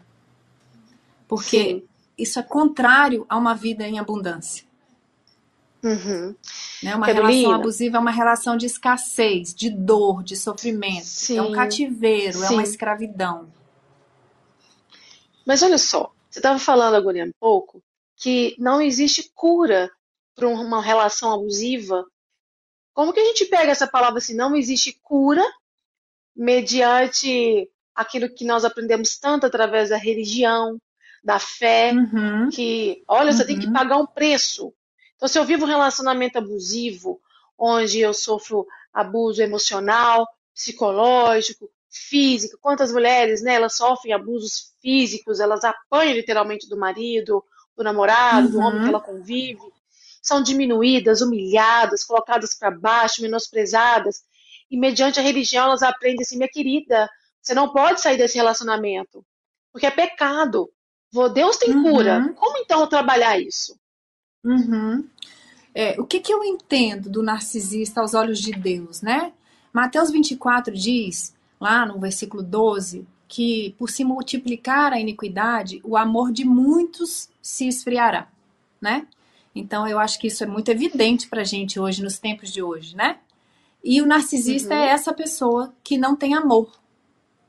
[1.27, 1.83] porque Sim.
[2.17, 4.69] isso é contrário a uma vida em abundância.
[5.81, 6.35] Uhum.
[6.83, 6.95] Né?
[6.95, 7.31] Uma Carolina.
[7.31, 11.05] relação abusiva é uma relação de escassez, de dor, de sofrimento.
[11.05, 11.37] Sim.
[11.37, 12.45] É um cativeiro, Sim.
[12.45, 13.47] é uma escravidão.
[15.49, 17.81] Mas olha só, você estava falando agora um pouco
[18.15, 19.89] que não existe cura
[20.35, 22.05] para uma relação abusiva.
[22.93, 25.43] Como que a gente pega essa palavra assim, não existe cura,
[26.35, 30.79] mediante aquilo que nós aprendemos tanto através da religião,
[31.23, 32.49] da fé, uhum.
[32.51, 33.47] que, olha, você uhum.
[33.47, 33.73] tem que uhum.
[33.73, 34.71] pagar um preço.
[35.15, 37.19] Então, se eu vivo um relacionamento abusivo,
[37.57, 45.63] onde eu sofro abuso emocional, psicológico, físico, quantas mulheres, né, elas sofrem abusos físicos, elas
[45.63, 47.43] apanham literalmente do marido,
[47.75, 48.51] do namorado, uhum.
[48.51, 48.89] do homem que uhum.
[48.89, 49.59] ela convive,
[50.21, 54.21] são diminuídas, humilhadas, colocadas para baixo, menosprezadas,
[54.69, 57.09] e mediante a religião elas aprendem assim, minha querida,
[57.41, 59.25] você não pode sair desse relacionamento,
[59.71, 60.69] porque é pecado.
[61.33, 61.83] Deus tem uhum.
[61.83, 62.33] cura.
[62.35, 63.75] Como então trabalhar isso?
[64.43, 65.07] Uhum.
[65.73, 69.33] É, o que, que eu entendo do narcisista aos olhos de Deus, né?
[69.73, 76.31] Mateus 24 diz lá no versículo 12, que por se multiplicar a iniquidade, o amor
[76.31, 78.27] de muitos se esfriará,
[78.81, 79.05] né?
[79.53, 82.95] Então eu acho que isso é muito evidente pra gente hoje, nos tempos de hoje,
[82.95, 83.17] né?
[83.83, 84.81] E o narcisista uhum.
[84.81, 86.71] é essa pessoa que não tem amor,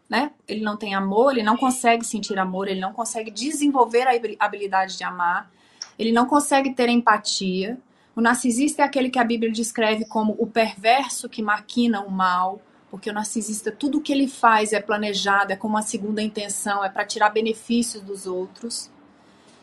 [0.08, 0.32] né?
[0.46, 4.96] Ele não tem amor, ele não consegue sentir amor, ele não consegue desenvolver a habilidade
[4.96, 5.50] de amar,
[5.98, 7.78] ele não consegue ter empatia.
[8.14, 12.60] O narcisista é aquele que a Bíblia descreve como o perverso que maquina o mal,
[12.90, 16.88] porque o narcisista, tudo que ele faz é planejado, é com uma segunda intenção, é
[16.88, 18.90] para tirar benefícios dos outros.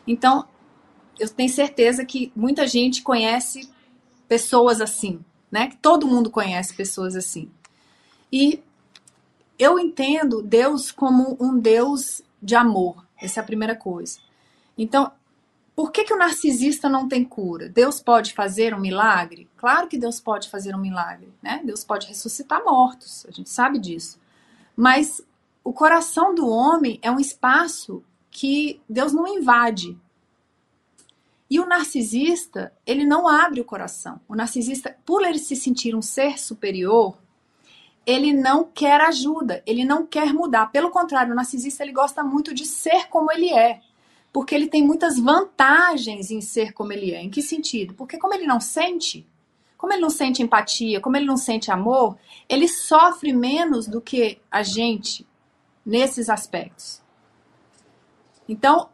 [0.06, 0.46] Então,
[1.18, 3.70] eu tenho certeza que muita gente conhece
[4.26, 5.72] pessoas assim, né?
[5.82, 7.50] Todo mundo conhece pessoas assim.
[8.32, 8.62] E
[9.58, 13.04] eu entendo Deus como um Deus de amor.
[13.20, 14.20] Essa é a primeira coisa.
[14.76, 15.10] Então,
[15.78, 17.68] por que, que o narcisista não tem cura?
[17.68, 19.48] Deus pode fazer um milagre?
[19.56, 21.60] Claro que Deus pode fazer um milagre, né?
[21.64, 24.18] Deus pode ressuscitar mortos, a gente sabe disso.
[24.74, 25.24] Mas
[25.62, 29.96] o coração do homem é um espaço que Deus não invade.
[31.48, 34.20] E o narcisista, ele não abre o coração.
[34.26, 37.16] O narcisista, por ele se sentir um ser superior,
[38.04, 40.72] ele não quer ajuda, ele não quer mudar.
[40.72, 43.80] Pelo contrário, o narcisista ele gosta muito de ser como ele é.
[44.38, 47.20] Porque ele tem muitas vantagens em ser como ele é.
[47.20, 47.92] Em que sentido?
[47.94, 49.26] Porque como ele não sente,
[49.76, 52.16] como ele não sente empatia, como ele não sente amor,
[52.48, 55.26] ele sofre menos do que a gente
[55.84, 57.02] nesses aspectos.
[58.48, 58.90] Então,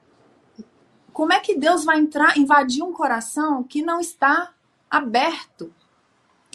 [1.13, 4.55] como é que Deus vai entrar, invadir um coração que não está
[4.91, 5.71] aberto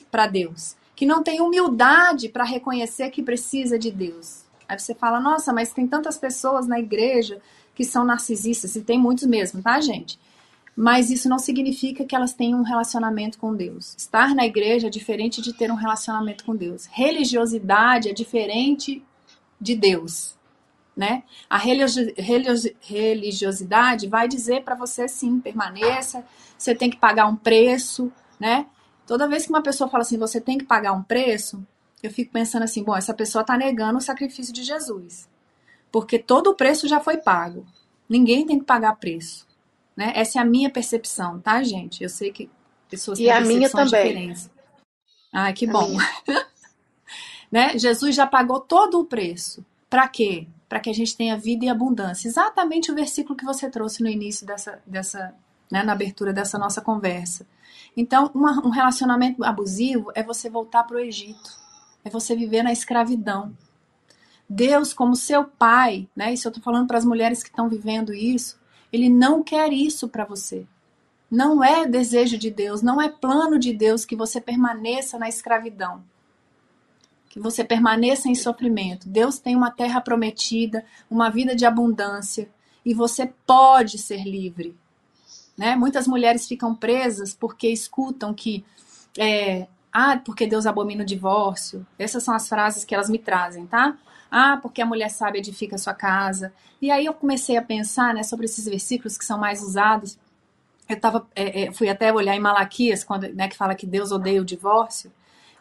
[0.10, 4.46] para Deus, que não tem humildade para reconhecer que precisa de Deus?
[4.68, 7.40] Aí você fala, nossa, mas tem tantas pessoas na igreja
[7.80, 10.20] que são narcisistas, e tem muitos mesmo, tá, gente?
[10.76, 13.96] Mas isso não significa que elas tenham um relacionamento com Deus.
[13.98, 16.88] Estar na igreja é diferente de ter um relacionamento com Deus.
[16.92, 19.02] Religiosidade é diferente
[19.62, 20.38] de Deus
[21.00, 21.24] né?
[21.50, 26.26] A religiosidade vai dizer para você sim, permaneça,
[26.58, 28.66] você tem que pagar um preço, né?
[29.08, 31.66] Toda vez que uma pessoa fala assim, você tem que pagar um preço,
[32.04, 35.30] eu fico pensando assim, bom, essa pessoa está negando o sacrifício de Jesus.
[35.92, 37.66] Porque todo o preço já foi pago.
[38.08, 39.48] Ninguém tem que pagar preço.
[39.96, 40.14] Né?
[40.16, 42.04] Essa é a minha percepção, tá, gente?
[42.04, 42.50] Eu sei que
[42.90, 43.86] pessoas têm e a minha também.
[43.86, 44.50] diferentes.
[45.34, 45.96] Ai, que a bom.
[47.52, 47.78] né?
[47.78, 49.66] Jesus já pagou todo o preço.
[49.90, 50.48] Para quê?
[50.70, 52.28] para que a gente tenha vida e abundância.
[52.28, 55.34] Exatamente o versículo que você trouxe no início dessa, dessa
[55.70, 57.46] né, na abertura dessa nossa conversa.
[57.98, 61.50] Então, uma, um relacionamento abusivo é você voltar para o Egito,
[62.06, 63.52] é você viver na escravidão.
[64.50, 66.34] Deus, como seu pai, né?
[66.34, 68.60] Isso eu estou falando para as mulheres que estão vivendo isso,
[68.92, 70.66] ele não quer isso para você.
[71.30, 76.04] Não é desejo de Deus, não é plano de Deus que você permaneça na escravidão
[77.30, 79.08] que você permaneça em sofrimento.
[79.08, 82.50] Deus tem uma terra prometida, uma vida de abundância
[82.84, 84.76] e você pode ser livre.
[85.56, 85.76] Né?
[85.76, 88.66] Muitas mulheres ficam presas porque escutam que
[89.18, 91.86] é, ah, porque Deus abomina o divórcio.
[92.00, 93.98] Essas são as frases que elas me trazem, tá?
[94.32, 96.54] Ah, porque a mulher sabe edifica a sua casa.
[96.82, 100.18] E aí eu comecei a pensar né, sobre esses versículos que são mais usados.
[100.88, 104.12] Eu tava, é, é, fui até olhar em Malaquias, quando, né, que fala que Deus
[104.12, 105.12] odeia o divórcio.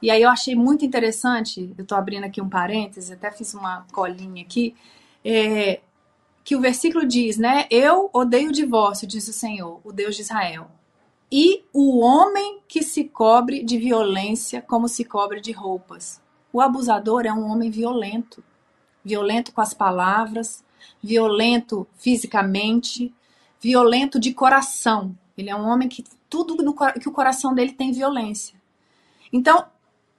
[0.00, 3.84] E aí eu achei muito interessante, eu estou abrindo aqui um parêntese, até fiz uma
[3.90, 4.76] colinha aqui,
[5.24, 5.80] é,
[6.44, 7.66] que o versículo diz, né?
[7.70, 10.70] Eu odeio o divórcio, diz o Senhor, o Deus de Israel.
[11.30, 16.22] E o homem que se cobre de violência como se cobre de roupas.
[16.50, 18.42] O abusador é um homem violento.
[19.08, 20.62] Violento com as palavras,
[21.02, 23.14] violento fisicamente,
[23.58, 25.16] violento de coração.
[25.36, 28.60] Ele é um homem que tudo no, que o coração dele tem violência.
[29.32, 29.64] Então,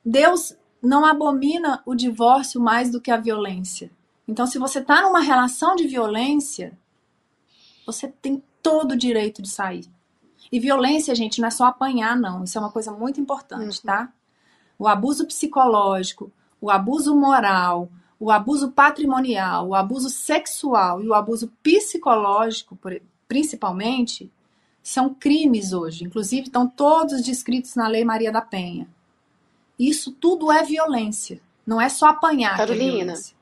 [0.04, 3.92] Deus não abomina o divórcio mais do que a violência.
[4.28, 6.76] Então, se você está numa relação de violência,
[7.86, 9.86] você tem todo o direito de sair.
[10.52, 12.44] E violência, gente, não é só apanhar, não.
[12.44, 13.86] Isso é uma coisa muito importante, uhum.
[13.86, 14.12] tá?
[14.80, 17.88] O abuso psicológico, o abuso moral,
[18.20, 22.78] o abuso patrimonial, o abuso sexual e o abuso psicológico,
[23.28, 24.32] principalmente,
[24.84, 26.04] são crimes hoje.
[26.04, 28.88] Inclusive, estão todos descritos na Lei Maria da Penha.
[29.78, 31.40] Isso tudo é violência.
[31.66, 32.56] Não é só apanhar.
[32.56, 33.40] É Carolina, é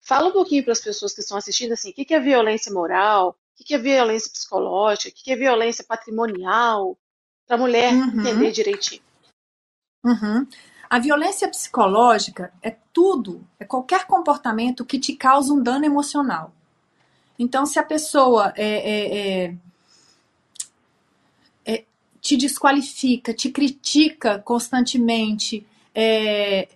[0.00, 3.36] fala um pouquinho para as pessoas que estão assistindo assim, o que é violência moral,
[3.60, 6.98] o que é violência psicológica, o que é violência patrimonial,
[7.46, 8.20] para a mulher uhum.
[8.20, 9.02] entender direitinho.
[10.04, 10.46] Uhum.
[10.92, 16.52] A violência psicológica é tudo, é qualquer comportamento que te causa um dano emocional.
[17.38, 19.54] Então, se a pessoa é, é,
[21.64, 21.84] é
[22.20, 25.66] te desqualifica, te critica constantemente.
[25.94, 26.68] É,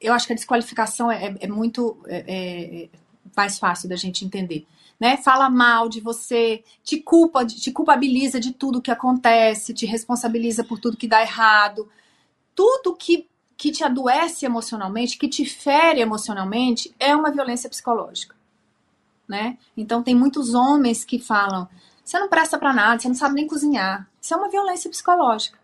[0.00, 2.88] eu acho que a desqualificação é, é muito é, é,
[3.36, 4.66] mais fácil da gente entender.
[4.98, 5.16] Né?
[5.18, 10.80] Fala mal de você, te culpa, te culpabiliza de tudo que acontece, te responsabiliza por
[10.80, 11.88] tudo que dá errado.
[12.56, 18.34] Tudo que, que te adoece emocionalmente, que te fere emocionalmente, é uma violência psicológica.
[19.28, 19.58] Né?
[19.76, 21.68] Então tem muitos homens que falam:
[22.04, 24.08] você não presta para nada, você não sabe nem cozinhar.
[24.20, 25.58] Isso é uma violência psicológica,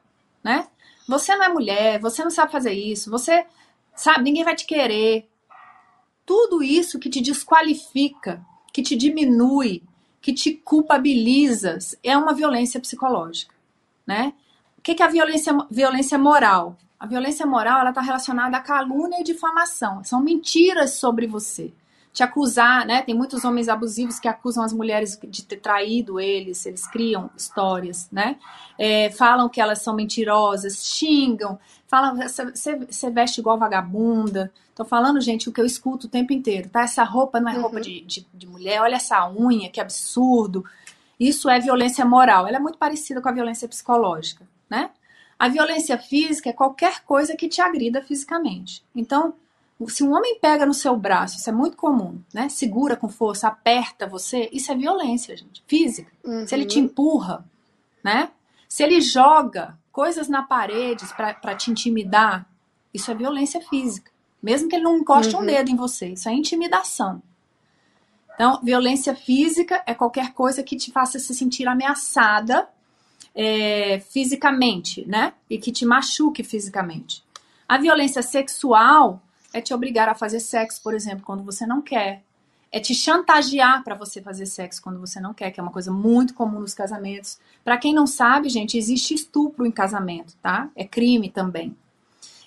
[0.45, 0.69] né?
[1.09, 3.45] Você não é mulher, você não sabe fazer isso, você
[3.95, 5.29] sabe, ninguém vai te querer.
[6.25, 9.83] Tudo isso que te desqualifica, que te diminui,
[10.21, 13.55] que te culpabiliza, é uma violência psicológica,
[14.07, 14.33] né?
[14.83, 16.77] O que é a violência, violência moral?
[16.99, 20.03] A violência moral ela está relacionada à calúnia e difamação.
[20.03, 21.73] São mentiras sobre você
[22.13, 23.01] te acusar, né?
[23.03, 28.09] Tem muitos homens abusivos que acusam as mulheres de ter traído eles, eles criam histórias,
[28.11, 28.39] né?
[28.77, 34.53] É, falam que elas são mentirosas, xingam, falam, você veste igual vagabunda.
[34.75, 36.83] Tô falando, gente, o que eu escuto o tempo inteiro, tá?
[36.83, 37.83] Essa roupa não é roupa uhum.
[37.83, 40.65] de, de, de mulher, olha essa unha, que absurdo.
[41.21, 42.49] Isso é violência moral.
[42.49, 44.91] Ela é muito parecida com a violência psicológica, né?
[45.39, 48.83] A violência física é qualquer coisa que te agrida fisicamente.
[48.97, 49.35] Então,
[49.87, 52.49] se um homem pega no seu braço, isso é muito comum, né?
[52.49, 56.11] Segura com força, aperta você, isso é violência, gente, física.
[56.25, 56.47] Uhum.
[56.47, 57.45] Se ele te empurra,
[58.03, 58.31] né?
[58.67, 62.47] Se ele joga coisas na parede para te intimidar,
[62.95, 64.11] isso é violência física.
[64.43, 65.43] Mesmo que ele não encoste uhum.
[65.43, 67.23] um dedo em você, isso é intimidação.
[68.35, 72.69] Então, violência física é qualquer coisa que te faça se sentir ameaçada
[73.35, 75.33] é, fisicamente, né?
[75.49, 77.25] E que te machuque fisicamente.
[77.69, 82.23] A violência sexual é te obrigar a fazer sexo, por exemplo, quando você não quer.
[82.71, 85.93] É te chantagear para você fazer sexo quando você não quer, que é uma coisa
[85.93, 87.39] muito comum nos casamentos.
[87.63, 90.71] Para quem não sabe, gente, existe estupro em casamento, tá?
[90.75, 91.77] É crime também.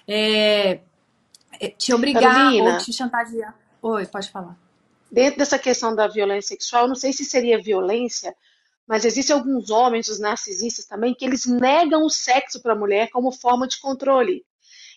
[0.08, 0.80] É,
[1.60, 3.56] é te obrigar Carolina, ou te chantagear.
[3.82, 4.58] Oi, pode falar.
[5.12, 8.36] Dentro dessa questão da violência sexual, não sei se seria violência,
[8.88, 13.10] mas existem alguns homens, os narcisistas também, que eles negam o sexo para a mulher
[13.10, 14.44] como forma de controle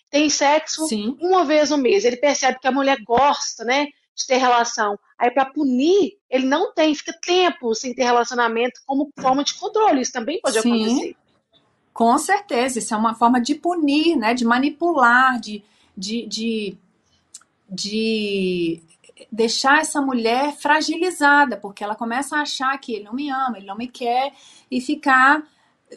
[0.09, 1.15] tem sexo Sim.
[1.21, 2.03] uma vez no mês.
[2.03, 4.97] Ele percebe que a mulher gosta, né, de ter relação.
[5.17, 10.01] Aí, para punir, ele não tem, fica tempo sem ter relacionamento como forma de controle.
[10.01, 10.73] Isso também pode Sim.
[10.73, 11.15] acontecer.
[11.93, 15.63] Com certeza, isso é uma forma de punir, né, de manipular, de,
[15.97, 16.77] de, de,
[17.69, 18.81] de
[19.31, 23.65] deixar essa mulher fragilizada, porque ela começa a achar que ele não me ama, ele
[23.65, 24.33] não me quer,
[24.69, 25.43] e ficar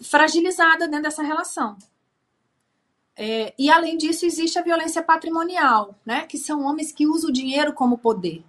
[0.03, 1.77] fragilizada dentro dessa relação.
[3.17, 6.27] É, e além disso, existe a violência patrimonial, né?
[6.27, 8.43] Que são homens que usam o dinheiro como poder,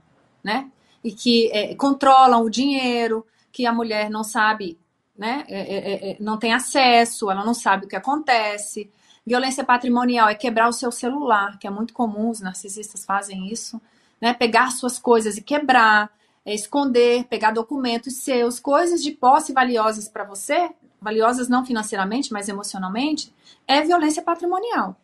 [0.43, 0.71] né?
[1.03, 4.79] E que é, controlam o dinheiro, que a mulher não sabe,
[5.17, 5.43] né?
[5.47, 8.89] É, é, é, não tem acesso, ela não sabe o que acontece.
[9.25, 13.81] Violência patrimonial é quebrar o seu celular, que é muito comum, os narcisistas fazem isso,
[14.23, 14.33] né?
[14.33, 16.09] Pegar suas coisas e quebrar,
[16.45, 20.69] é, esconder, pegar documentos seus, coisas de posse valiosas para você,
[21.01, 23.35] valiosas não financeiramente, mas emocionalmente,
[23.67, 24.95] é violência patrimonial.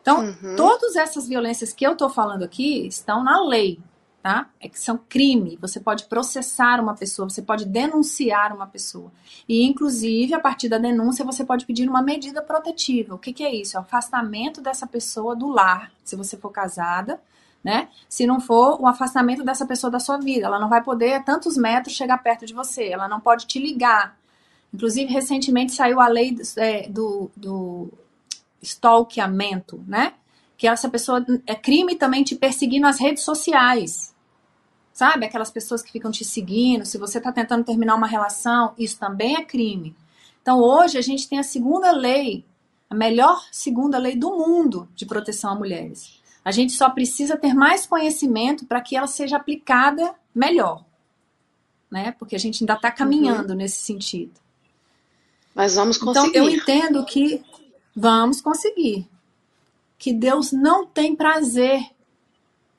[0.00, 0.56] Então, uhum.
[0.56, 3.78] todas essas violências que eu estou falando aqui estão na lei,
[4.22, 4.48] tá?
[4.58, 5.58] É que são crime.
[5.60, 9.12] Você pode processar uma pessoa, você pode denunciar uma pessoa.
[9.46, 13.14] E, inclusive, a partir da denúncia, você pode pedir uma medida protetiva.
[13.14, 13.76] O que, que é isso?
[13.76, 17.20] É o afastamento dessa pessoa do lar, se você for casada,
[17.66, 17.88] né?
[18.08, 20.46] Se não for, o afastamento dessa pessoa da sua vida.
[20.46, 22.84] Ela não vai poder, tantos metros, chegar perto de você.
[22.90, 24.16] Ela não pode te ligar.
[24.72, 27.92] Inclusive, recentemente saiu a lei é, do, do
[28.62, 30.12] stalkeamento, né?
[30.56, 34.14] Que essa pessoa é crime também te perseguir nas redes sociais.
[34.92, 35.26] Sabe?
[35.26, 36.86] Aquelas pessoas que ficam te seguindo.
[36.86, 39.92] Se você está tentando terminar uma relação, isso também é crime.
[40.40, 42.44] Então, hoje, a gente tem a segunda lei,
[42.88, 46.24] a melhor segunda lei do mundo de proteção a mulheres.
[46.46, 50.84] A gente só precisa ter mais conhecimento para que ela seja aplicada melhor.
[51.90, 52.12] Né?
[52.12, 53.56] Porque a gente ainda está caminhando uhum.
[53.56, 54.34] nesse sentido.
[55.52, 56.28] Mas vamos conseguir.
[56.28, 57.42] Então, eu entendo que
[57.96, 59.08] vamos conseguir.
[59.98, 61.84] Que Deus não tem prazer,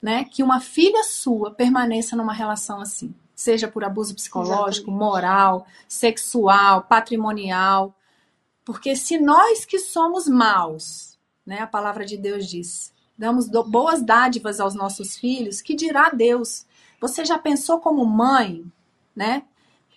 [0.01, 4.97] né, que uma filha sua permaneça numa relação assim, seja por abuso psicológico, Exatamente.
[4.97, 7.93] moral, sexual, patrimonial.
[8.63, 14.59] Porque se nós que somos maus, né, a palavra de Deus diz, damos boas dádivas
[14.59, 16.65] aos nossos filhos, que dirá Deus?
[17.01, 18.65] Você já pensou como mãe,
[19.15, 19.43] né?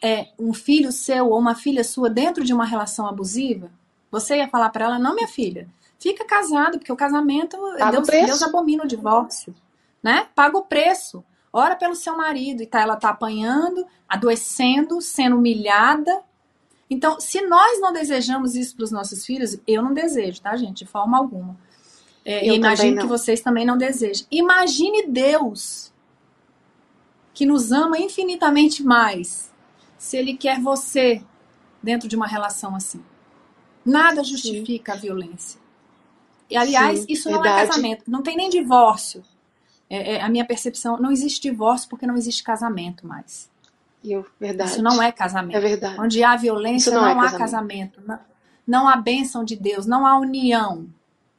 [0.02, 3.70] é, um filho seu ou uma filha sua dentro de uma relação abusiva,
[4.11, 7.56] você ia falar para ela, não, minha filha, fica casado, porque o casamento,
[7.90, 9.54] Deus, Deus abomina o divórcio,
[10.02, 10.26] né?
[10.35, 11.22] Paga o preço.
[11.52, 16.22] Ora pelo seu marido, e tá, ela tá apanhando, adoecendo, sendo humilhada.
[16.88, 20.85] Então, se nós não desejamos isso para os nossos filhos, eu não desejo, tá, gente?
[20.85, 21.56] De forma alguma.
[22.30, 24.24] É, eu imagino que vocês também não desejam.
[24.30, 25.92] Imagine Deus,
[27.34, 29.52] que nos ama infinitamente mais,
[29.98, 31.24] se ele quer você
[31.82, 33.02] dentro de uma relação assim.
[33.84, 34.98] Nada justifica Sim.
[34.98, 35.60] a violência.
[36.48, 37.62] E, aliás, Sim, isso não é verdade.
[37.62, 39.24] é casamento, não tem nem divórcio.
[39.88, 43.50] É, é, a minha percepção, não existe divórcio porque não existe casamento mais.
[44.04, 44.70] Eu, verdade.
[44.70, 45.56] Isso não é casamento.
[45.56, 46.00] É verdade.
[46.00, 47.38] Onde há violência, não, não, é há casamento.
[47.38, 48.00] casamento.
[48.06, 48.18] Não,
[48.64, 50.86] não, há bênção de Deus, não há união.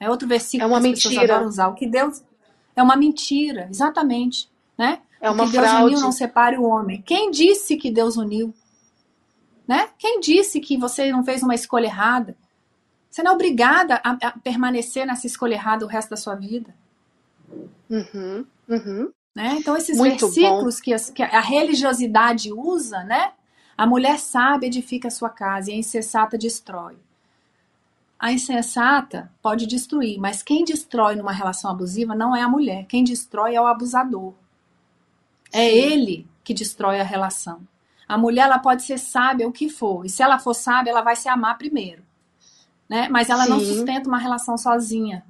[0.02, 1.10] É outro versículo é uma que as mentira.
[1.12, 1.68] pessoas adoram usar.
[1.68, 2.24] O que Deus...
[2.76, 4.50] É uma mentira, exatamente.
[4.76, 5.00] Né?
[5.22, 5.86] É uma que Deus fraude.
[5.94, 7.04] uniu não separe o homem.
[7.04, 8.52] Quem disse que Deus uniu?
[9.68, 9.90] Né?
[10.00, 12.36] Quem disse que você não fez uma escolha errada?
[13.12, 16.74] Você não é obrigada a, a permanecer nessa escolha errada o resto da sua vida.
[17.88, 19.12] Uhum, uhum.
[19.36, 19.58] Né?
[19.60, 23.34] Então, esses Muito versículos que, as, que, a religiosidade usa, né?
[23.78, 26.98] A mulher sábia edifica a sua casa e a insensata destrói.
[28.22, 32.86] A insensata pode destruir, mas quem destrói numa relação abusiva não é a mulher.
[32.86, 34.36] Quem destrói é o abusador.
[35.52, 37.68] É ele que destrói a relação.
[38.08, 41.02] A mulher ela pode ser sábia o que for, e se ela for sábia, ela
[41.02, 42.04] vai se amar primeiro,
[42.88, 43.10] né?
[43.10, 43.50] Mas ela Sim.
[43.50, 45.26] não sustenta uma relação sozinha.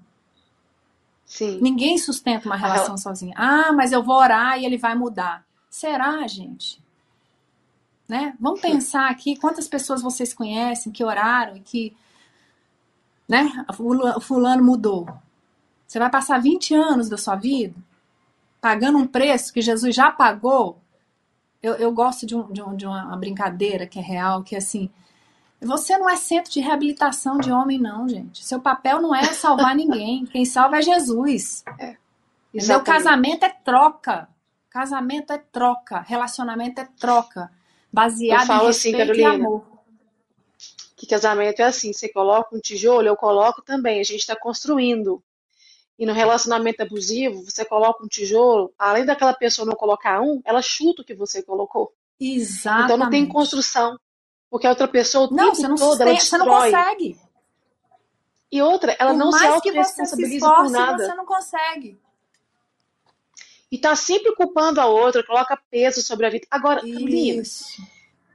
[1.26, 1.60] Sim.
[1.62, 3.34] Ninguém sustenta uma relação sozinha.
[3.38, 5.46] Ah, mas eu vou orar e ele vai mudar.
[5.70, 6.84] Será, gente?
[8.06, 8.36] Né?
[8.38, 11.96] Vamos pensar aqui quantas pessoas vocês conhecem que oraram e que
[13.32, 13.66] né,
[14.16, 15.08] o fulano mudou.
[15.88, 17.76] Você vai passar 20 anos da sua vida
[18.60, 20.78] pagando um preço que Jesus já pagou.
[21.64, 24.58] Eu, eu gosto de, um, de, um, de uma brincadeira que é real, que é
[24.60, 24.90] assim,
[25.60, 28.44] você não é centro de reabilitação de homem, não, gente.
[28.46, 30.26] Seu papel não é salvar ninguém.
[30.26, 31.64] Quem salva é Jesus.
[31.80, 31.96] É,
[32.60, 34.28] Seu casamento é troca.
[34.70, 36.02] Casamento é troca.
[36.02, 37.52] Relacionamento é troca.
[37.92, 39.71] Baseado eu falo em assim, Carolina, e amor.
[41.02, 44.00] Que casamento é assim: você coloca um tijolo, eu coloco também.
[44.00, 45.20] A gente está construindo.
[45.98, 50.62] E no relacionamento abusivo, você coloca um tijolo, além daquela pessoa não colocar um, ela
[50.62, 51.92] chuta o que você colocou.
[52.20, 52.86] Exatamente.
[52.86, 54.00] Então não tem construção.
[54.48, 56.40] Porque a outra pessoa o não, tempo não todo, ela destrói.
[56.40, 57.20] Você não consegue.
[58.52, 61.04] E outra, ela por não se autorresponsabiliza por nada.
[61.04, 62.00] Você não consegue.
[63.72, 66.46] E tá sempre culpando a outra, coloca peso sobre a vida.
[66.52, 67.42] Agora, Carolina,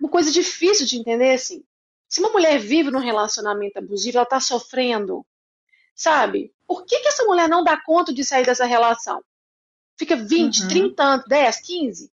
[0.00, 1.62] uma coisa difícil de entender, assim,
[2.08, 5.26] se uma mulher vive num relacionamento abusivo, ela tá sofrendo,
[5.94, 6.52] sabe?
[6.66, 9.22] Por que, que essa mulher não dá conta de sair dessa relação?
[9.98, 10.68] Fica 20, uhum.
[10.68, 12.12] 30 anos, 10, 15,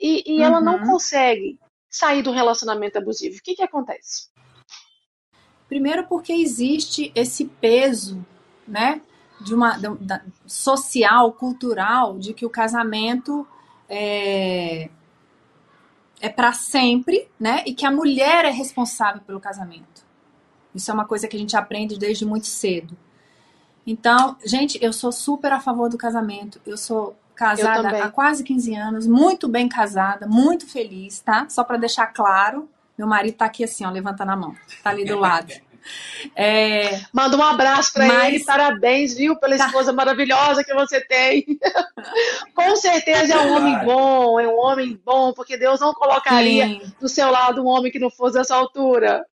[0.00, 0.44] e, e uhum.
[0.44, 0.92] ela não uhum.
[0.92, 1.58] consegue
[1.88, 3.36] sair do relacionamento abusivo?
[3.36, 4.28] O que, que acontece?
[5.68, 8.24] Primeiro porque existe esse peso,
[8.66, 9.00] né,
[9.40, 13.46] de uma da, social, cultural, de que o casamento
[13.88, 14.90] é,
[16.20, 20.04] é para sempre, né, e que a mulher é responsável pelo casamento.
[20.74, 22.96] Isso é uma coisa que a gente aprende desde muito cedo.
[23.86, 26.60] Então, gente, eu sou super a favor do casamento.
[26.64, 31.46] Eu sou casada há quase 15 anos, muito bem casada, muito feliz, tá?
[31.48, 32.68] Só para deixar claro,
[32.98, 35.52] meu marido tá aqui assim, ó, levantando a mão, tá ali do lado.
[36.34, 37.00] É...
[37.12, 38.34] Manda um abraço para Mas...
[38.34, 39.66] ele, parabéns, viu, pela tá.
[39.66, 41.44] esposa maravilhosa que você tem.
[42.54, 46.92] Com certeza é um homem bom, é um homem bom, porque Deus não colocaria Sim.
[47.00, 49.24] do seu lado um homem que não fosse dessa altura.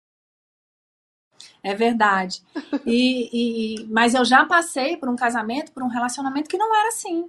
[1.63, 2.43] É verdade.
[2.87, 6.89] E, e, mas eu já passei por um casamento, por um relacionamento que não era
[6.89, 7.29] assim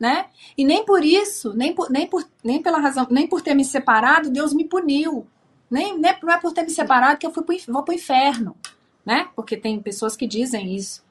[0.00, 0.28] né?
[0.56, 3.64] E nem por isso, nem por, nem por, nem pela razão, nem por ter me
[3.64, 5.26] separado, Deus me puniu.
[5.70, 8.56] Nem, nem não é por ter me separado que eu fui pro, vou o inferno,
[9.04, 9.28] né?
[9.36, 11.04] Porque tem pessoas que dizem isso.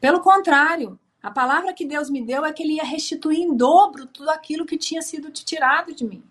[0.00, 4.06] Pelo contrário, a palavra que Deus me deu é que Ele ia restituir em dobro
[4.06, 6.22] tudo aquilo que tinha sido tirado de mim.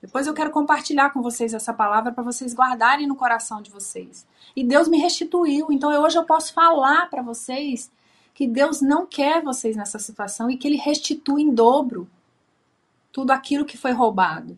[0.00, 4.26] Depois eu quero compartilhar com vocês essa palavra para vocês guardarem no coração de vocês.
[4.54, 7.90] E Deus me restituiu, então hoje eu posso falar para vocês
[8.32, 12.08] que Deus não quer vocês nessa situação e que Ele restitui em dobro
[13.10, 14.56] tudo aquilo que foi roubado.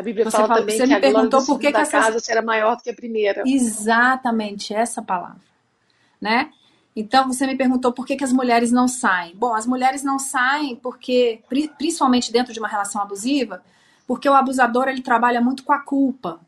[0.00, 1.90] A Bíblia você fala, fala também você que me a perguntou por que, que essa
[1.90, 3.42] casa será maior do que a primeira.
[3.46, 5.40] Exatamente essa palavra,
[6.18, 6.50] né?
[6.96, 9.34] Então você me perguntou por que, que as mulheres não saem.
[9.36, 11.42] Bom, as mulheres não saem porque,
[11.76, 13.62] principalmente dentro de uma relação abusiva,
[14.06, 16.40] porque o abusador ele trabalha muito com a culpa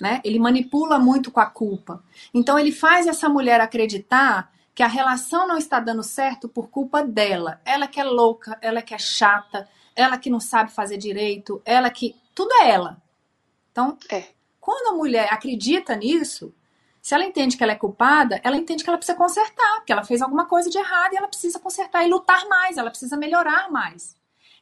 [0.00, 0.20] né?
[0.24, 2.02] Ele manipula muito com a culpa.
[2.32, 7.02] Então ele faz essa mulher acreditar que a relação não está dando certo por culpa
[7.02, 7.60] dela.
[7.64, 11.90] Ela que é louca, ela que é chata, ela que não sabe fazer direito, ela
[11.90, 13.02] que tudo é ela.
[13.72, 14.26] Então, é.
[14.60, 16.54] quando a mulher acredita nisso,
[17.02, 20.04] se ela entende que ela é culpada, ela entende que ela precisa consertar, que ela
[20.04, 23.72] fez alguma coisa de errado e ela precisa consertar e lutar mais, ela precisa melhorar
[23.72, 24.14] mais.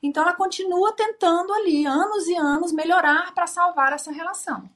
[0.02, 4.70] Então ela continua tentando ali, anos e anos, melhorar para salvar essa relação.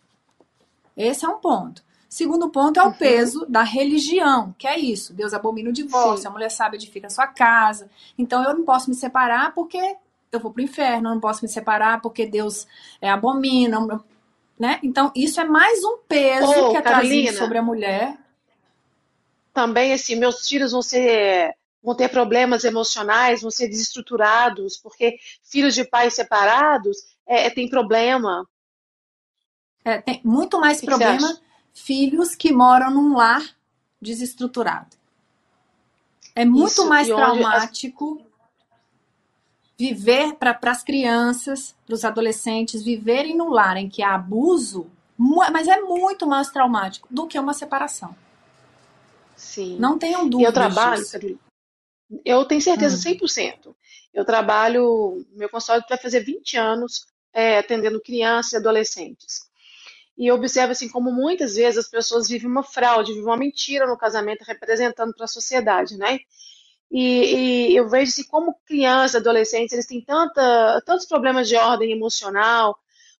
[0.94, 1.82] Esse é um ponto.
[2.06, 2.92] Segundo ponto é o uhum.
[2.92, 5.14] peso da religião, que é isso.
[5.14, 6.28] Deus abomina o divórcio, Sim.
[6.28, 7.88] a mulher sabe edifica a sua casa.
[8.18, 9.96] Então eu não posso me separar porque
[10.32, 12.66] eu vou para o inferno, eu não posso me separar porque Deus
[13.00, 13.78] é, abomina.
[14.58, 14.78] Né?
[14.82, 18.18] Então isso é mais um peso oh, que é Carolina, trazido sobre a mulher.
[19.52, 25.74] Também, assim, meus filhos vão ser vão ter problemas emocionais, vão ser desestruturados, porque filhos
[25.74, 28.46] de pais separados é, tem problema.
[29.82, 31.40] É, tem muito mais que problema que
[31.72, 33.42] filhos que moram num lar
[34.00, 34.94] desestruturado.
[36.34, 38.29] É muito Isso, mais traumático as...
[39.80, 45.66] viver para as crianças, para os adolescentes, viverem num lar em que há abuso, mas
[45.66, 48.14] é muito mais traumático do que uma separação.
[49.34, 49.78] Sim.
[49.78, 50.48] Não tenham dúvidas.
[50.48, 51.40] Eu trabalho,
[52.22, 53.14] eu tenho certeza hum.
[53.14, 53.74] 100%.
[54.12, 59.48] Eu trabalho, meu consultório vai fazer 20 anos é, atendendo crianças e adolescentes
[60.18, 63.96] e observa assim como muitas vezes as pessoas vivem uma fraude, vivem uma mentira no
[63.96, 66.18] casamento representando para a sociedade, né?
[66.90, 71.92] E, e, eu vejo assim como crianças, adolescentes, eles têm tanta, tantos problemas de ordem
[71.92, 72.76] emocional,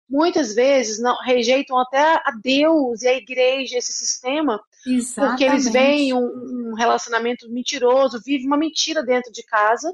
[0.09, 5.31] muitas vezes não rejeitam até a Deus e a igreja, esse sistema, Exatamente.
[5.31, 9.93] Porque eles veem um, um relacionamento mentiroso, vive uma mentira dentro de casa,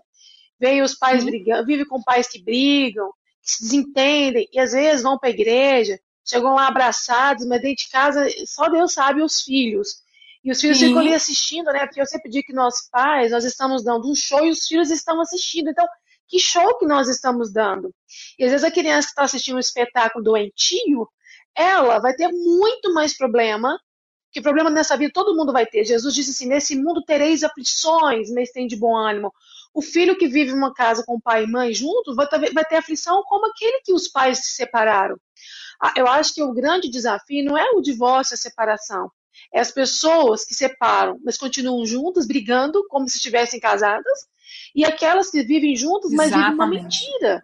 [0.58, 1.30] veem os pais Sim.
[1.30, 3.10] brigando, vive com pais que brigam,
[3.42, 7.84] que se desentendem, e às vezes vão para a igreja, chegam lá abraçados, mas dentro
[7.84, 10.04] de casa só Deus sabe os filhos.
[10.46, 10.86] E os filhos Sim.
[10.86, 11.84] ficam ali assistindo, né?
[11.86, 14.92] Porque eu sempre digo que nós pais, nós estamos dando um show e os filhos
[14.92, 15.70] estão assistindo.
[15.70, 15.84] Então,
[16.28, 17.92] que show que nós estamos dando?
[18.38, 21.08] E às vezes a criança que está assistindo um espetáculo doentio,
[21.52, 23.76] ela vai ter muito mais problema,
[24.30, 25.84] que problema nessa vida todo mundo vai ter.
[25.84, 29.32] Jesus disse assim: nesse mundo tereis aflições, mas tem de bom ânimo.
[29.74, 32.64] O filho que vive em uma casa com pai e mãe juntos vai ter, vai
[32.64, 35.18] ter aflição como aquele que os pais se separaram.
[35.82, 39.10] Ah, Eu acho que o grande desafio não é o divórcio, a separação.
[39.52, 44.26] É as pessoas que separam, mas continuam juntas, brigando como se estivessem casadas,
[44.74, 46.82] e aquelas que vivem juntas, mas vivem uma Exatamente.
[46.82, 47.42] mentira.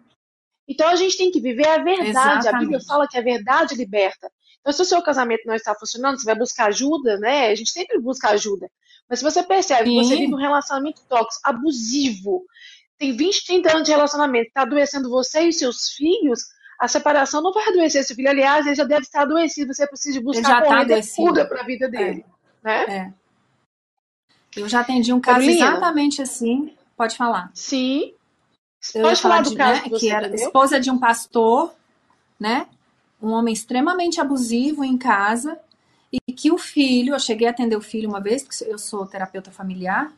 [0.67, 2.47] Então a gente tem que viver a verdade.
[2.47, 2.85] A Bíblia Exatamente.
[2.85, 4.31] fala que a verdade liberta.
[4.61, 7.47] Então, se o seu casamento não está funcionando, você vai buscar ajuda, né?
[7.47, 8.71] A gente sempre busca ajuda.
[9.09, 10.21] Mas se você percebe que você Sim.
[10.21, 12.45] vive um relacionamento tóxico, abusivo,
[12.97, 16.39] tem 20, 30 anos de relacionamento, está adoecendo você e seus filhos,
[16.79, 18.29] a separação não vai adoecer seu filho.
[18.29, 19.73] Aliás, ele já deve estar adoecido.
[19.73, 22.25] Você precisa buscar já tá cura para a vida dele.
[22.63, 22.83] Né?
[22.83, 23.13] É.
[24.55, 25.67] Eu já atendi um caso Carolina?
[25.67, 26.75] exatamente assim.
[26.95, 27.51] Pode falar.
[27.53, 28.13] Sim.
[28.93, 30.45] Eu Pode ia falar do de, caso né, que que, era atendeu?
[30.45, 31.73] esposa de um pastor,
[32.39, 32.67] né?
[33.21, 35.57] Um homem extremamente abusivo em casa
[36.11, 39.05] e que o filho, eu cheguei a atender o filho uma vez, porque eu sou
[39.07, 40.13] terapeuta familiar,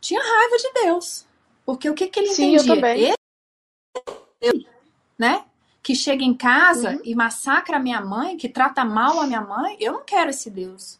[0.00, 1.24] tinha raiva de Deus.
[1.64, 2.74] Porque o que, que ele Sim, eu entendia?
[2.74, 3.14] também.
[4.40, 4.66] Ele,
[5.22, 5.44] né?
[5.82, 7.00] Que chega em casa Uhum.
[7.04, 10.50] e massacra a minha mãe, que trata mal a minha mãe, eu não quero esse
[10.50, 10.98] Deus.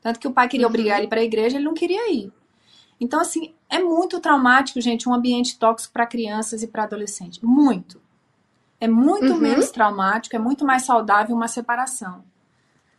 [0.00, 0.70] Tanto que o pai queria Uhum.
[0.72, 2.32] obrigar ele para a igreja, ele não queria ir.
[3.00, 7.40] Então, assim, é muito traumático, gente, um ambiente tóxico para crianças e para adolescentes.
[7.42, 8.00] Muito.
[8.80, 9.38] É muito Uhum.
[9.38, 12.24] menos traumático, é muito mais saudável uma separação.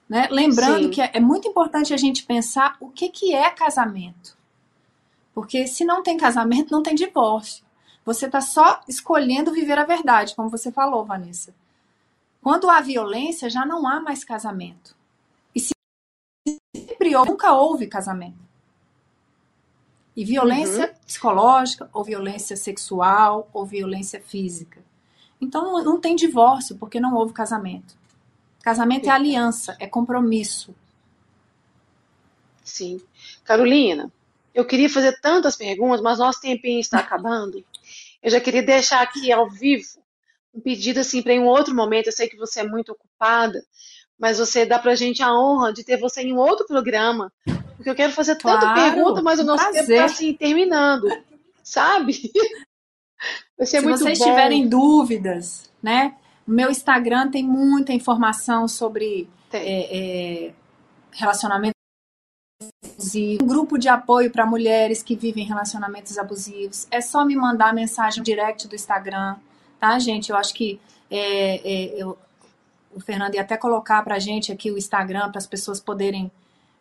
[0.09, 0.27] Né?
[0.29, 0.89] Lembrando Sim.
[0.89, 4.37] que é, é muito importante a gente pensar o que, que é casamento.
[5.33, 7.64] Porque se não tem casamento, não tem divórcio.
[8.05, 11.53] Você está só escolhendo viver a verdade, como você falou, Vanessa.
[12.41, 14.95] Quando há violência, já não há mais casamento.
[15.55, 15.73] E se
[16.75, 18.37] sempre houve, nunca houve casamento.
[20.15, 24.79] E violência psicológica, ou violência sexual, ou violência física.
[25.41, 27.97] Então não, não tem divórcio, porque não houve casamento.
[28.61, 30.75] Casamento é aliança, é compromisso.
[32.63, 33.01] Sim.
[33.43, 34.11] Carolina,
[34.53, 37.63] eu queria fazer tantas perguntas, mas nosso tempinho está acabando.
[38.25, 39.85] Eu já queria deixar aqui ao vivo
[40.51, 42.07] um pedido assim para em um outro momento.
[42.07, 43.63] Eu sei que você é muito ocupada,
[44.17, 47.31] mas você dá pra gente a honra de ter você em um outro programa,
[47.75, 49.95] porque eu quero fazer tanta Claro, pergunta, mas o nosso tempo prazer.
[49.95, 51.07] está assim terminando,
[51.61, 52.31] sabe?
[53.55, 54.25] Vai ser Se muito vocês bom.
[54.25, 56.15] tiverem dúvidas, né?
[56.47, 59.61] Meu Instagram tem muita informação sobre Tem.
[59.61, 60.53] é, é,
[61.11, 61.74] relacionamento
[63.05, 66.87] abusivo, um grupo de apoio para mulheres que vivem relacionamentos abusivos.
[66.91, 69.35] É só me mandar mensagem direct do Instagram,
[69.79, 70.29] tá, gente?
[70.31, 70.79] Eu acho que
[71.09, 72.17] é, é, eu-
[72.95, 76.31] o Fernando ia até colocar para a gente aqui o Instagram para as pessoas poderem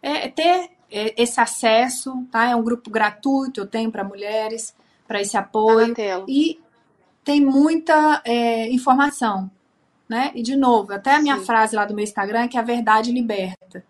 [0.02, 2.50] é, ter é, esse acesso, tá?
[2.50, 4.74] É um grupo gratuito, eu tenho para mulheres,
[5.08, 5.94] para esse Tá apoio.
[5.94, 6.24] tela.
[6.28, 6.60] E
[7.24, 9.50] tem muita é, informação,
[10.08, 10.30] né?
[10.34, 11.44] E de novo, até a minha Sim.
[11.46, 13.82] frase lá do meu Instagram é que a verdade liberta.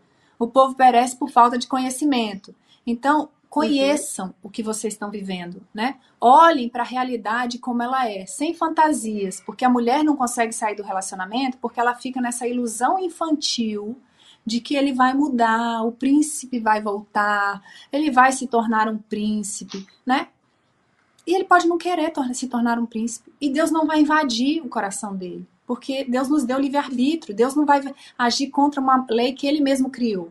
[0.44, 2.54] O povo perece por falta de conhecimento.
[2.86, 5.96] Então, conheçam o que vocês estão vivendo, né?
[6.20, 10.74] Olhem para a realidade como ela é, sem fantasias, porque a mulher não consegue sair
[10.74, 13.96] do relacionamento porque ela fica nessa ilusão infantil
[14.44, 19.86] de que ele vai mudar, o príncipe vai voltar, ele vai se tornar um príncipe,
[20.04, 20.28] né?
[21.26, 23.32] E ele pode não querer se tornar um príncipe.
[23.40, 25.48] E Deus não vai invadir o coração dele.
[25.66, 27.34] Porque Deus nos deu livre-arbítrio.
[27.34, 27.82] Deus não vai
[28.18, 30.30] agir contra uma lei que ele mesmo criou.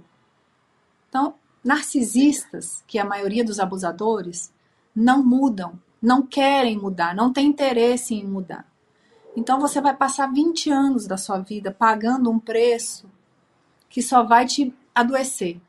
[1.09, 4.51] Então, narcisistas, que é a maioria dos abusadores,
[4.95, 8.67] não mudam, não querem mudar, não têm interesse em mudar.
[9.35, 13.09] Então você vai passar 20 anos da sua vida pagando um preço
[13.89, 15.59] que só vai te adoecer.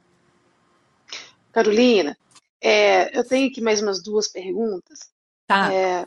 [1.53, 2.17] Carolina,
[2.61, 5.11] é, eu tenho aqui mais umas duas perguntas.
[5.47, 5.73] Tá?
[5.73, 6.07] É,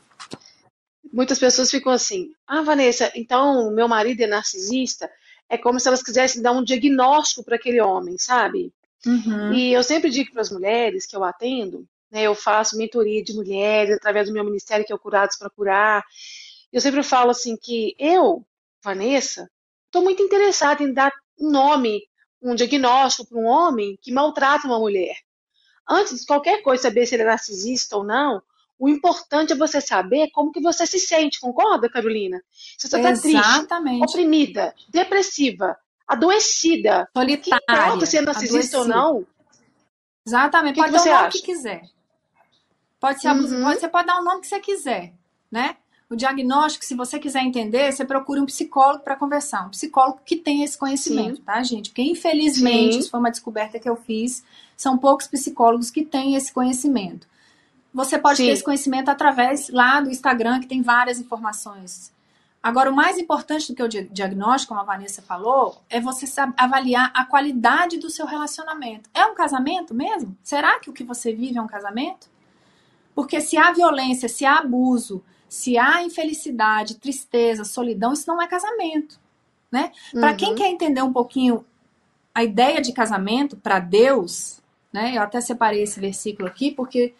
[1.12, 5.10] muitas pessoas ficam assim: Ah, Vanessa, então meu marido é narcisista?
[5.50, 8.74] É como se elas quisessem dar um diagnóstico para aquele homem, sabe?
[9.06, 9.54] Uhum.
[9.54, 13.34] E eu sempre digo para as mulheres que eu atendo, né, eu faço mentoria de
[13.34, 16.04] mulheres através do meu ministério, que é o Curados para Curar.
[16.72, 18.46] Eu sempre falo assim que eu,
[18.84, 19.50] Vanessa,
[19.86, 22.02] estou muito interessada em dar um nome,
[22.42, 25.16] um diagnóstico para um homem que maltrata uma mulher.
[25.90, 28.42] Antes de qualquer coisa saber se ele é narcisista ou não,
[28.80, 32.42] o importante é você saber como que você se sente, concorda, Carolina?
[32.78, 37.10] Se você está triste, oprimida, depressiva, adoecida.
[37.16, 37.66] Solitária.
[37.66, 39.00] Que importa se é narcisista adoecida.
[39.00, 39.28] ou não?
[40.26, 40.76] Exatamente.
[40.76, 41.38] Que pode que dar o nome acha?
[41.38, 41.82] que quiser.
[43.00, 43.64] Pode ser Uhum.
[43.64, 45.14] pode, você pode dar o nome que você quiser,
[45.52, 45.78] né?
[46.10, 49.68] O diagnóstico, se você quiser entender, você procura um psicólogo para conversar.
[49.68, 51.90] Um psicólogo que tem esse conhecimento, tá, gente?
[51.90, 53.00] Porque, infelizmente, Sim.
[53.00, 54.44] isso foi uma descoberta que eu fiz,
[54.76, 57.28] são poucos psicólogos que têm esse conhecimento.
[57.98, 58.46] Você pode Sim.
[58.46, 62.14] ter esse conhecimento através lá do Instagram, que tem várias informações.
[62.62, 66.26] Agora, o mais importante do que o di- diagnóstico, como a Vanessa falou, é você
[66.56, 69.10] avaliar a qualidade do seu relacionamento.
[69.16, 70.38] É um casamento mesmo?
[70.44, 72.30] Será que o que você vive é um casamento?
[73.16, 78.48] Porque se há violência, se há abuso, se há infelicidade, tristeza, solidão, isso não é
[78.48, 79.20] casamento,
[79.72, 79.92] né?
[80.12, 80.56] Para quem Uhum.
[80.56, 81.66] quer entender um pouquinho
[82.36, 84.62] a ideia de casamento para Deus,
[84.94, 85.18] né?
[85.18, 87.16] Eu até separei esse versículo aqui porque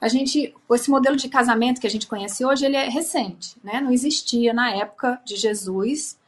[0.00, 3.80] a gente, esse modelo de casamento que a gente conhece hoje, ele é recente, né?
[3.80, 6.18] Não existia na época de Jesus,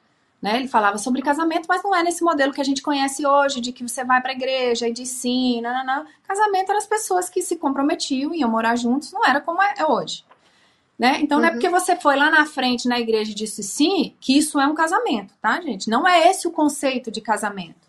[0.43, 0.57] né?
[0.57, 3.73] Ele falava sobre casamento, mas não é nesse modelo que a gente conhece hoje, de
[3.73, 6.07] que você vai para a igreja e diz sim, não, não, não.
[6.27, 10.25] Casamento eram as pessoas que se comprometiam, iam morar juntos, não era como é hoje.
[10.99, 11.19] Né?
[11.21, 11.55] Então não é Uhum.
[11.55, 14.75] porque você foi lá na frente na igreja e disse sim que isso é um
[14.75, 15.89] casamento, tá, gente?
[15.89, 17.81] Não é esse o conceito de casamento.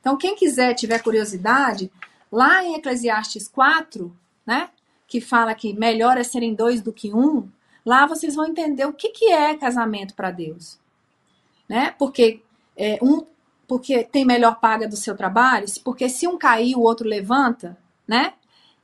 [0.00, 1.90] Então, quem quiser, tiver curiosidade,
[2.30, 4.14] lá em Eclesiastes 4,
[4.46, 4.68] né?
[5.12, 7.46] Que fala que melhor é serem dois do que um,
[7.84, 10.78] lá vocês vão entender o que, que é casamento para Deus.
[11.68, 11.94] Né?
[11.98, 12.40] Porque
[12.74, 13.26] é, um
[13.68, 17.76] porque tem melhor paga do seu trabalho, porque se um cair, o outro levanta,
[18.08, 18.32] né?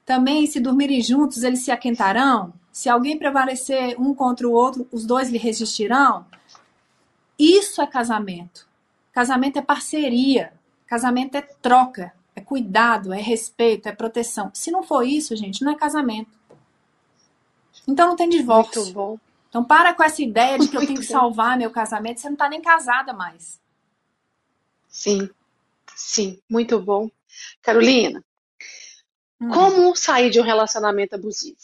[0.04, 2.52] Também, se dormirem juntos, eles se aquentarão.
[2.70, 6.26] Se alguém prevalecer um contra o outro, os dois lhe resistirão.
[7.38, 8.68] Isso é casamento.
[9.12, 10.52] Casamento é parceria.
[10.86, 12.12] Casamento é troca.
[12.48, 14.50] Cuidado, é respeito, é proteção.
[14.54, 16.30] Se não for isso, gente, não é casamento.
[17.86, 18.80] Então não tem divórcio.
[18.80, 19.18] Muito bom.
[19.50, 22.20] Então para com essa ideia de que eu tenho que salvar meu casamento.
[22.22, 23.60] Você não tá nem casada mais.
[24.88, 25.28] Sim,
[25.94, 27.10] sim, muito bom.
[27.60, 28.24] Carolina,
[29.38, 29.50] Hum.
[29.50, 31.58] como sair de um relacionamento abusivo?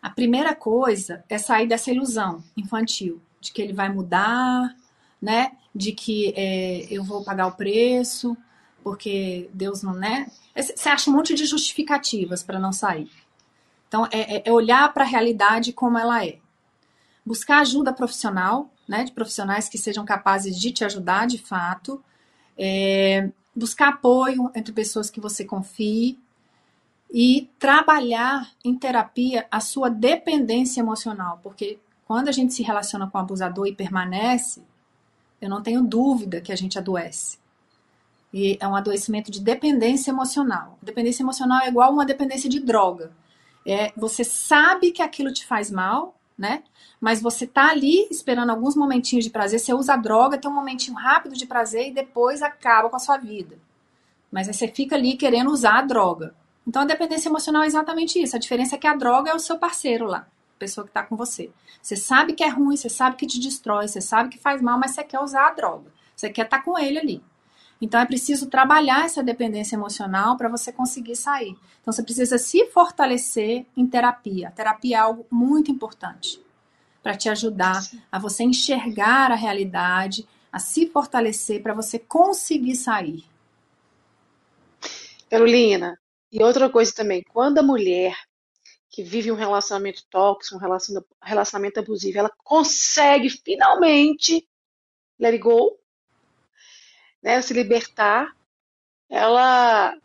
[0.00, 4.76] A primeira coisa é sair dessa ilusão infantil de que ele vai mudar,
[5.20, 5.58] né?
[5.74, 8.36] De que é, eu vou pagar o preço,
[8.82, 10.30] porque Deus não, né?
[10.56, 13.10] Você acha um monte de justificativas para não sair.
[13.88, 16.38] Então, é, é- é olhar para a realidade como ela é.
[17.24, 19.04] Buscar ajuda profissional, né?
[19.04, 22.02] De profissionais que sejam capazes de te ajudar de fato.
[22.56, 26.18] É, buscar apoio entre pessoas que você confie
[27.12, 33.18] e trabalhar em terapia a sua dependência emocional, porque quando a gente se relaciona com
[33.18, 34.62] abusador e permanece,
[35.40, 37.39] eu não tenho dúvida que a gente adoece.
[38.32, 40.78] E é um adoecimento de dependência emocional.
[40.80, 43.12] Dependência emocional é igual uma dependência de droga.
[43.66, 46.62] É, você sabe que aquilo te faz mal, né?
[47.00, 50.54] Mas você tá ali esperando alguns momentinhos de prazer, você usa a droga, tem um
[50.54, 53.58] momentinho rápido de prazer e depois acaba com a sua vida.
[54.30, 56.34] Mas aí você fica ali querendo usar a droga.
[56.66, 58.36] Então a dependência emocional é exatamente isso.
[58.36, 60.20] A diferença é que a droga é o seu parceiro lá,
[60.56, 61.50] a pessoa que está com você.
[61.82, 64.78] Você sabe que é ruim, você sabe que te destrói, você sabe que faz mal,
[64.78, 65.92] mas você quer usar a droga.
[66.14, 67.22] Você quer estar com ele ali.
[67.80, 71.56] Então é preciso trabalhar essa dependência emocional para você conseguir sair.
[71.80, 74.48] Então você precisa se fortalecer em terapia.
[74.48, 76.40] A terapia é algo muito importante
[77.02, 77.80] para te ajudar
[78.12, 83.24] a você enxergar a realidade, a se fortalecer para você conseguir sair.
[85.30, 85.98] Carolina,
[86.30, 88.14] e outra coisa também, quando a mulher
[88.90, 94.46] que vive um relacionamento tóxico, um relaciona- relacionamento abusivo, ela consegue finalmente
[95.18, 95.78] let it go,
[97.22, 98.34] né, se libertar,
[99.08, 99.96] ela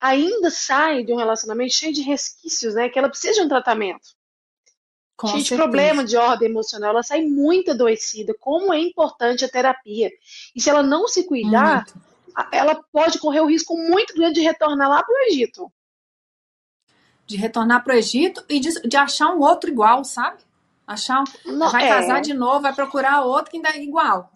[0.00, 4.16] ainda sai de um relacionamento cheio de resquícios, né, que ela precisa de um tratamento.
[5.16, 5.62] Com cheio de certeza.
[5.62, 8.34] problema de ordem emocional, ela sai muito adoecida.
[8.38, 10.10] Como é importante a terapia.
[10.54, 12.00] E se ela não se cuidar, Muito.
[12.52, 15.72] ela pode correr o risco muito grande de retornar lá para o Egito.
[17.26, 20.42] De retornar pro Egito e de, de achar um outro igual, sabe?
[20.86, 24.30] Achar um, Não, vai é, casar de novo, vai procurar outro que ainda é igual.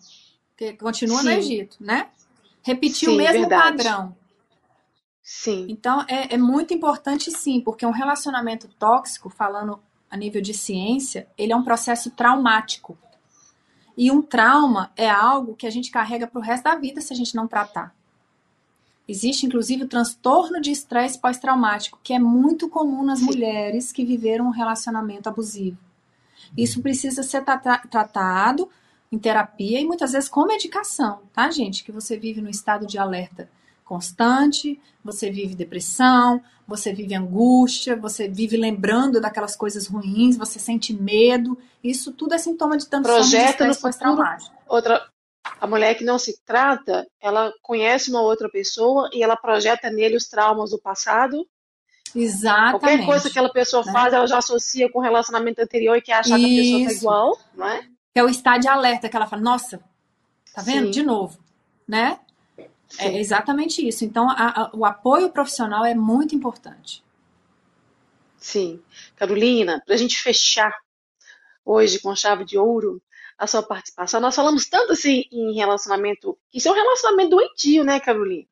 [0.57, 1.37] Que continua no Sim.
[1.37, 2.11] Egito, né?
[2.63, 3.77] Repetir Sim, o mesmo verdade.
[3.77, 4.17] padrão.
[5.23, 9.79] Sim, Então, é, é muito importante sim, porque um relacionamento tóxico, falando
[10.11, 12.99] a nível de ciência, ele é um processo traumático.
[13.97, 17.17] E um trauma é algo que a gente carrega pro resto da vida se a
[17.17, 17.95] gente não tratar.
[19.07, 23.27] Existe, inclusive, o transtorno de estresse pós-traumático, que é muito comum nas Sim.
[23.27, 25.79] mulheres que viveram um relacionamento abusivo.
[26.57, 27.59] Isso precisa ser tra-
[27.91, 28.69] tratado
[29.13, 31.83] em terapia e muitas vezes com medicação, tá, gente?
[31.83, 33.49] Que você vive no estado de alerta
[33.91, 40.95] constante, você vive depressão, você vive angústia, você vive lembrando daquelas coisas ruins, você sente
[40.95, 41.59] medo.
[41.83, 44.55] Isso tudo é sintoma de transtorno de Projeta no pós-traumático.
[44.69, 45.05] outra,
[45.61, 50.15] A mulher que não se trata, ela conhece uma outra pessoa e ela projeta nele
[50.15, 51.45] os traumas do passado.
[52.15, 52.79] Exatamente.
[52.79, 53.93] Qualquer coisa que aquela pessoa né?
[53.93, 56.47] faz, ela já associa com o relacionamento anterior e quer achar Isso.
[56.47, 57.89] que a pessoa tá igual, não é?
[58.13, 59.79] Que é o estado de alerta que ela fala, nossa,
[60.55, 60.87] tá vendo?
[60.87, 60.91] Sim.
[60.91, 61.39] De novo,
[61.87, 62.21] né?
[62.59, 63.03] É Sim.
[63.03, 64.05] É exatamente isso.
[64.05, 67.05] Então, a, a, o apoio profissional é muito importante.
[68.37, 68.83] Sim.
[69.15, 70.75] Carolina, para a gente fechar
[71.65, 73.01] hoje com chave de ouro
[73.39, 77.85] a sua participação, nós falamos tanto assim em relacionamento, que isso é um relacionamento doentio,
[77.85, 78.47] né, Carolina?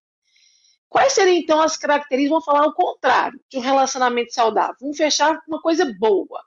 [0.88, 2.30] Quais seriam então as características?
[2.30, 4.76] Vamos falar o contrário de um relacionamento saudável.
[4.80, 6.42] Vamos fechar uma coisa boa.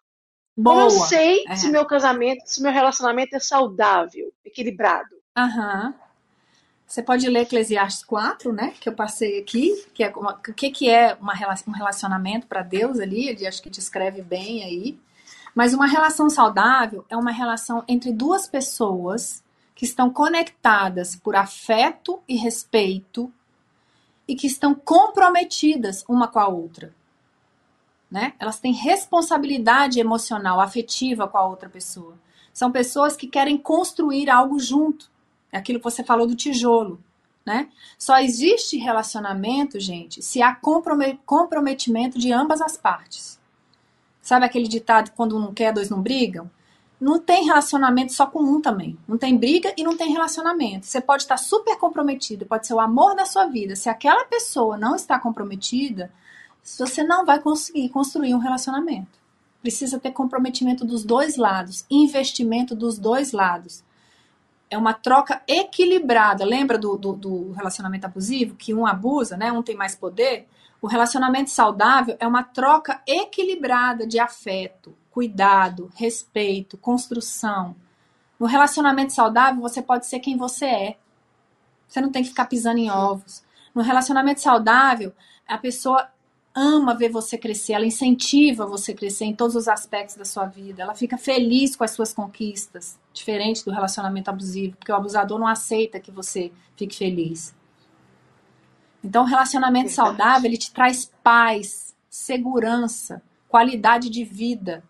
[0.56, 0.84] Boa.
[0.84, 1.56] Eu sei é.
[1.56, 5.16] se meu casamento, se meu relacionamento é saudável, equilibrado?
[5.36, 5.94] Aham.
[6.86, 8.74] Você pode ler Eclesiastes 4, né?
[8.80, 11.34] Que eu passei aqui, que é uma, o que, que é uma,
[11.66, 15.00] um relacionamento para Deus ali, ele acho que descreve bem aí.
[15.56, 19.42] Mas uma relação saudável é uma relação entre duas pessoas
[19.74, 23.32] que estão conectadas por afeto e respeito
[24.28, 26.94] e que estão comprometidas uma com a outra.
[28.12, 28.34] Né?
[28.38, 32.16] Elas têm responsabilidade emocional, afetiva com a outra pessoa.
[32.54, 35.10] São pessoas que querem construir algo junto.
[35.50, 37.00] É aquilo que você falou do tijolo.
[37.46, 37.70] Né?
[37.98, 43.40] Só existe relacionamento, gente, se há comprometimento de ambas as partes.
[44.22, 46.52] Sabe aquele ditado quando um não quer, dois não brigam?
[47.00, 48.96] Não tem relacionamento só com um também.
[49.08, 50.86] Não tem briga e não tem relacionamento.
[50.86, 53.76] Você pode estar super comprometido, pode ser o amor da sua vida.
[53.76, 56.12] Se aquela pessoa não está comprometida,
[56.64, 59.20] você não vai conseguir construir um relacionamento.
[59.62, 63.84] Precisa ter comprometimento dos dois lados, investimento dos dois lados
[64.72, 66.46] é uma troca equilibrada.
[66.46, 68.56] Lembra do, do, do, relacionamento abusivo?
[68.56, 69.52] Que um abusa, né?
[69.52, 70.48] Um tem mais poder.
[70.82, 77.76] O relacionamento saudável é uma troca equilibrada de afeto, cuidado, respeito, construção.
[78.40, 80.98] No relacionamento saudável, você pode ser quem você é.
[81.88, 83.44] Você não tem que ficar pisando em ovos.
[83.76, 85.14] No relacionamento saudável,
[85.46, 86.08] a pessoa
[86.54, 90.82] ama ver você crescer, ela incentiva você crescer em todos os aspectos da sua vida,
[90.82, 95.48] ela fica feliz com as suas conquistas, diferente do relacionamento abusivo, porque o abusador não
[95.48, 97.56] aceita que você fique feliz.
[99.04, 99.96] Então, o relacionamento Verdade.
[99.96, 104.84] saudável, ele te traz paz, segurança, qualidade de vida.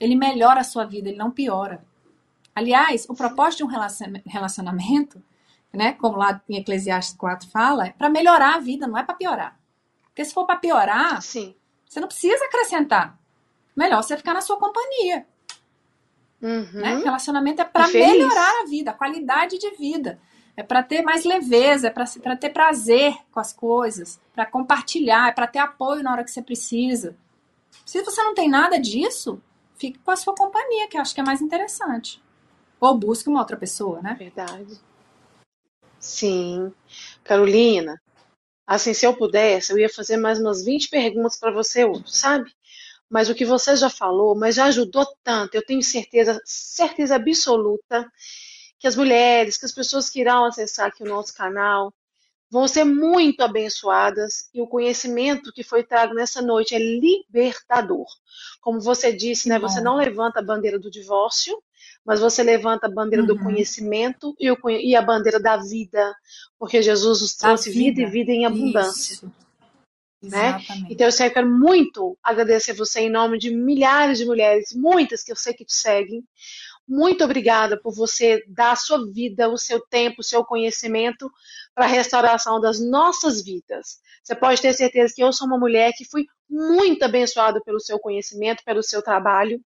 [0.00, 1.84] Ele melhora a sua vida, ele não piora.
[2.54, 5.22] Aliás, o propósito de um relacionamento,
[5.72, 9.14] né, como lá em Eclesiastes 4 fala, é para melhorar a vida, não é para
[9.14, 9.61] piorar.
[10.12, 11.54] Porque se for para piorar, Sim.
[11.88, 13.18] você não precisa acrescentar.
[13.74, 15.26] Melhor você ficar na sua companhia.
[16.40, 16.68] Uhum.
[16.74, 16.96] Né?
[17.02, 20.20] Relacionamento é para melhorar a vida, a qualidade de vida.
[20.54, 25.32] É para ter mais leveza, é para ter prazer com as coisas, para compartilhar, é
[25.32, 27.16] para ter apoio na hora que você precisa.
[27.86, 29.40] Se você não tem nada disso,
[29.78, 32.22] fique com a sua companhia, que eu acho que é mais interessante.
[32.78, 34.14] Ou busque uma outra pessoa, né?
[34.18, 34.78] Verdade.
[35.98, 36.74] Sim.
[37.24, 38.01] Carolina,
[38.72, 42.50] Assim, se eu pudesse, eu ia fazer mais umas 20 perguntas para você sabe?
[43.10, 48.10] Mas o que você já falou, mas já ajudou tanto, eu tenho certeza, certeza absoluta,
[48.78, 51.92] que as mulheres, que as pessoas que irão acessar aqui o nosso canal,
[52.50, 58.06] vão ser muito abençoadas e o conhecimento que foi trago nessa noite é libertador.
[58.58, 61.62] Como você disse, né, você não levanta a bandeira do divórcio,
[62.04, 63.28] mas você levanta a bandeira uhum.
[63.28, 66.14] do conhecimento e, o, e, a bandeira da vida,
[66.58, 67.96] porque Jesus nos trouxe vida.
[67.96, 68.02] vida.
[68.02, 69.14] e vida em abundância.
[69.14, 69.32] Isso.
[70.22, 70.60] Né?
[70.88, 75.36] Então eu quero muito agradecer você em nome de milhares de mulheres, muitas que eu
[75.36, 76.24] sei que te seguem,
[76.86, 81.30] muito obrigada por você dar a sua vida, o seu tempo, o seu conhecimento
[81.74, 83.98] para a restauração das nossas vidas.
[84.22, 87.98] Você pode ter certeza que eu sou uma mulher que fui muito abençoada pelo seu
[87.98, 89.60] conhecimento, pelo seu trabalho.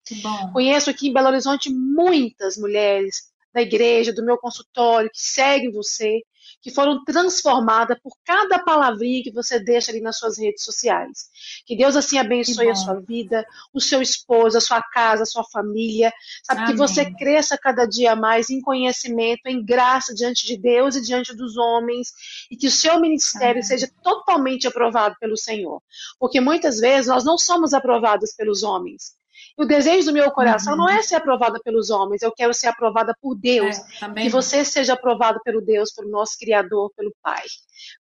[0.53, 6.21] Conheço aqui em Belo Horizonte muitas mulheres da igreja, do meu consultório, que seguem você,
[6.65, 11.29] que foram transformadas por cada palavrinha que você deixa ali nas suas redes sociais.
[11.67, 15.45] Que Deus assim abençoe a sua vida, o seu esposo, a sua casa, a sua
[15.45, 16.11] família.
[16.43, 16.73] Sabe Amém.
[16.73, 21.37] que você cresça cada dia mais em conhecimento, em graça diante de Deus e diante
[21.37, 22.09] dos homens,
[22.51, 23.63] e que o seu ministério Amém.
[23.63, 25.83] seja totalmente aprovado pelo Senhor.
[26.19, 29.13] Porque muitas vezes nós não somos aprovados pelos homens.
[29.57, 30.81] O desejo do meu coração uhum.
[30.81, 33.77] não é ser aprovada pelos homens, eu quero ser aprovada por Deus.
[34.03, 37.45] É, que você seja aprovado pelo Deus, pelo nosso Criador, pelo Pai.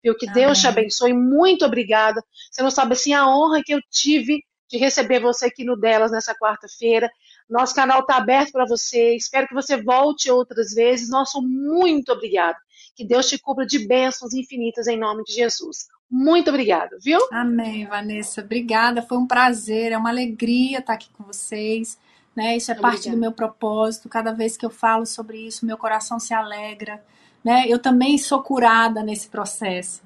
[0.03, 0.15] Viu?
[0.15, 0.25] Que.
[0.31, 1.13] Deus te abençoe.
[1.13, 2.23] Muito obrigada.
[2.49, 6.11] Você não sabe assim a honra que eu tive de receber você aqui no Delas
[6.11, 7.07] nessa quarta-feira.
[7.47, 9.15] Nosso canal está aberto para você.
[9.15, 11.09] Espero que você volte outras vezes.
[11.09, 12.57] Nosso muito obrigado.
[12.95, 15.85] Que Deus te cubra de bênçãos infinitas em nome de Jesus.
[16.15, 17.17] Muito obrigada, viu?
[17.31, 18.41] Amém, Vanessa.
[18.41, 19.01] Obrigada.
[19.01, 21.97] Foi um prazer, é uma alegria estar aqui com vocês.
[22.35, 22.55] Né?
[22.55, 22.93] Isso é obrigada.
[22.93, 24.07] parte do meu propósito.
[24.07, 27.03] Cada vez que eu falo sobre isso, meu coração se alegra.
[27.43, 27.65] né?
[27.67, 30.03] Eu também sou curada nesse processo,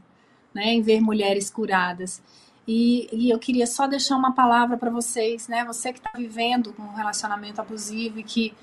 [0.53, 0.67] né?
[0.75, 2.21] Em ver mulheres curadas.
[2.65, 5.65] E, e eu queria só deixar uma palavra para vocês, né?
[5.65, 8.53] Você que está vivendo um relacionamento abusivo e que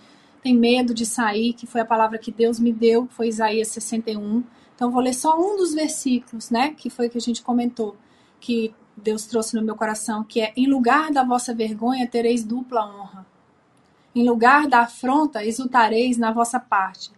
[0.42, 4.42] tem medo de sair, que foi a palavra que Deus me deu, foi Isaías 61.
[4.74, 6.74] Então, vou ler só um dos versículos, né?
[6.76, 7.96] Que foi que a gente comentou,
[8.40, 12.86] que Deus trouxe no meu coração, que é: Em lugar da vossa vergonha tereis dupla
[12.86, 13.26] honra.
[14.14, 17.10] Em lugar da afronta exultareis na vossa parte.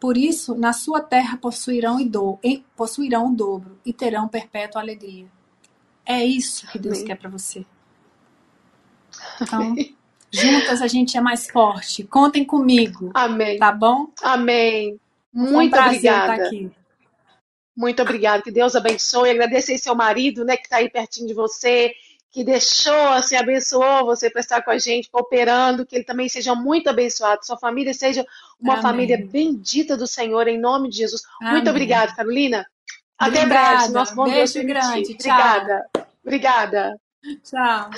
[0.00, 2.36] Por isso, na sua terra possuirão, e do,
[2.74, 5.26] possuirão o dobro e terão perpétua alegria.
[6.04, 7.06] É isso que Deus Amém.
[7.06, 7.64] quer para você.
[9.40, 9.96] Então, Amém.
[10.28, 12.02] juntas a gente é mais forte.
[12.02, 13.12] Contem comigo.
[13.14, 13.58] Amém.
[13.58, 14.08] Tá bom?
[14.20, 14.98] Amém.
[15.32, 16.50] Muito um obrigada.
[17.76, 18.42] Muito obrigada.
[18.42, 19.30] Que Deus abençoe.
[19.30, 21.92] Agradecer seu marido, né, que está aí pertinho de você,
[22.32, 26.54] que deixou, assim, abençoou você para estar com a gente, cooperando, que ele também seja
[26.54, 28.24] muito abençoado, sua família seja
[28.58, 28.82] uma Amém.
[28.82, 31.22] família bendita do Senhor, em nome de Jesus.
[31.40, 31.54] Amém.
[31.54, 32.66] Muito obrigada, Carolina.
[33.18, 33.76] Até Obrigada.
[33.76, 33.92] breve.
[33.92, 35.12] Nosso bom Beijo Deus grande.
[35.12, 35.86] Obrigada.
[36.24, 37.00] Obrigada.
[37.44, 37.90] Tchau.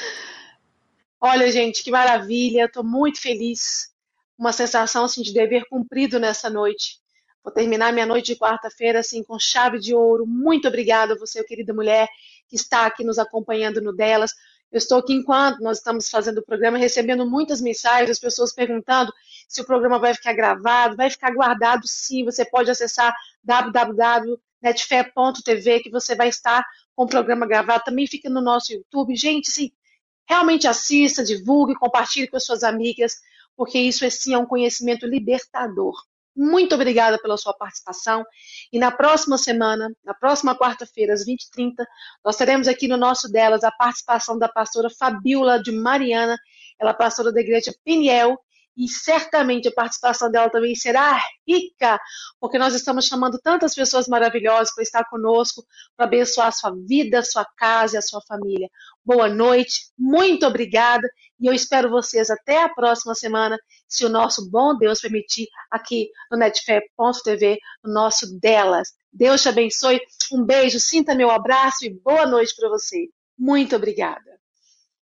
[1.21, 2.65] Olha, gente, que maravilha.
[2.65, 3.93] Estou muito feliz.
[4.37, 6.99] Uma sensação assim, de dever cumprido nessa noite.
[7.45, 10.27] Vou terminar minha noite de quarta-feira assim com chave de ouro.
[10.27, 12.09] Muito obrigada a você, querida mulher,
[12.49, 14.33] que está aqui nos acompanhando no delas.
[14.73, 19.13] Eu estou aqui enquanto nós estamos fazendo o programa, recebendo muitas mensagens, as pessoas perguntando
[19.47, 22.25] se o programa vai ficar gravado, vai ficar guardado sim.
[22.25, 23.15] Você pode acessar
[23.45, 26.65] www netfé.tv, que você vai estar
[26.97, 27.85] com o programa gravado.
[27.85, 29.15] Também fica no nosso YouTube.
[29.15, 29.71] Gente, sim,
[30.27, 33.17] realmente assista, divulgue, compartilhe com as suas amigas,
[33.55, 35.95] porque isso é sim é um conhecimento libertador.
[36.37, 38.25] Muito obrigada pela sua participação.
[38.73, 41.85] E na próxima semana, na próxima quarta-feira, às 20h30,
[42.25, 46.37] nós teremos aqui no nosso delas a participação da pastora Fabiola de Mariana,
[46.79, 48.37] ela é pastora da igreja Piniel,
[48.77, 52.01] e certamente a participação dela também será rica,
[52.41, 55.65] porque nós estamos chamando tantas pessoas maravilhosas para estar conosco,
[55.97, 58.69] para abençoar a sua vida, a sua casa e a sua família.
[59.05, 61.09] Boa noite, muito obrigada
[61.41, 66.09] e eu espero vocês até a próxima semana, se o nosso bom Deus permitir, aqui
[66.31, 68.89] no netfé.tv, no nosso delas.
[69.13, 70.01] Deus te abençoe,
[70.33, 73.09] um beijo, sinta meu abraço e boa noite para você.
[73.39, 74.34] Muito obrigada.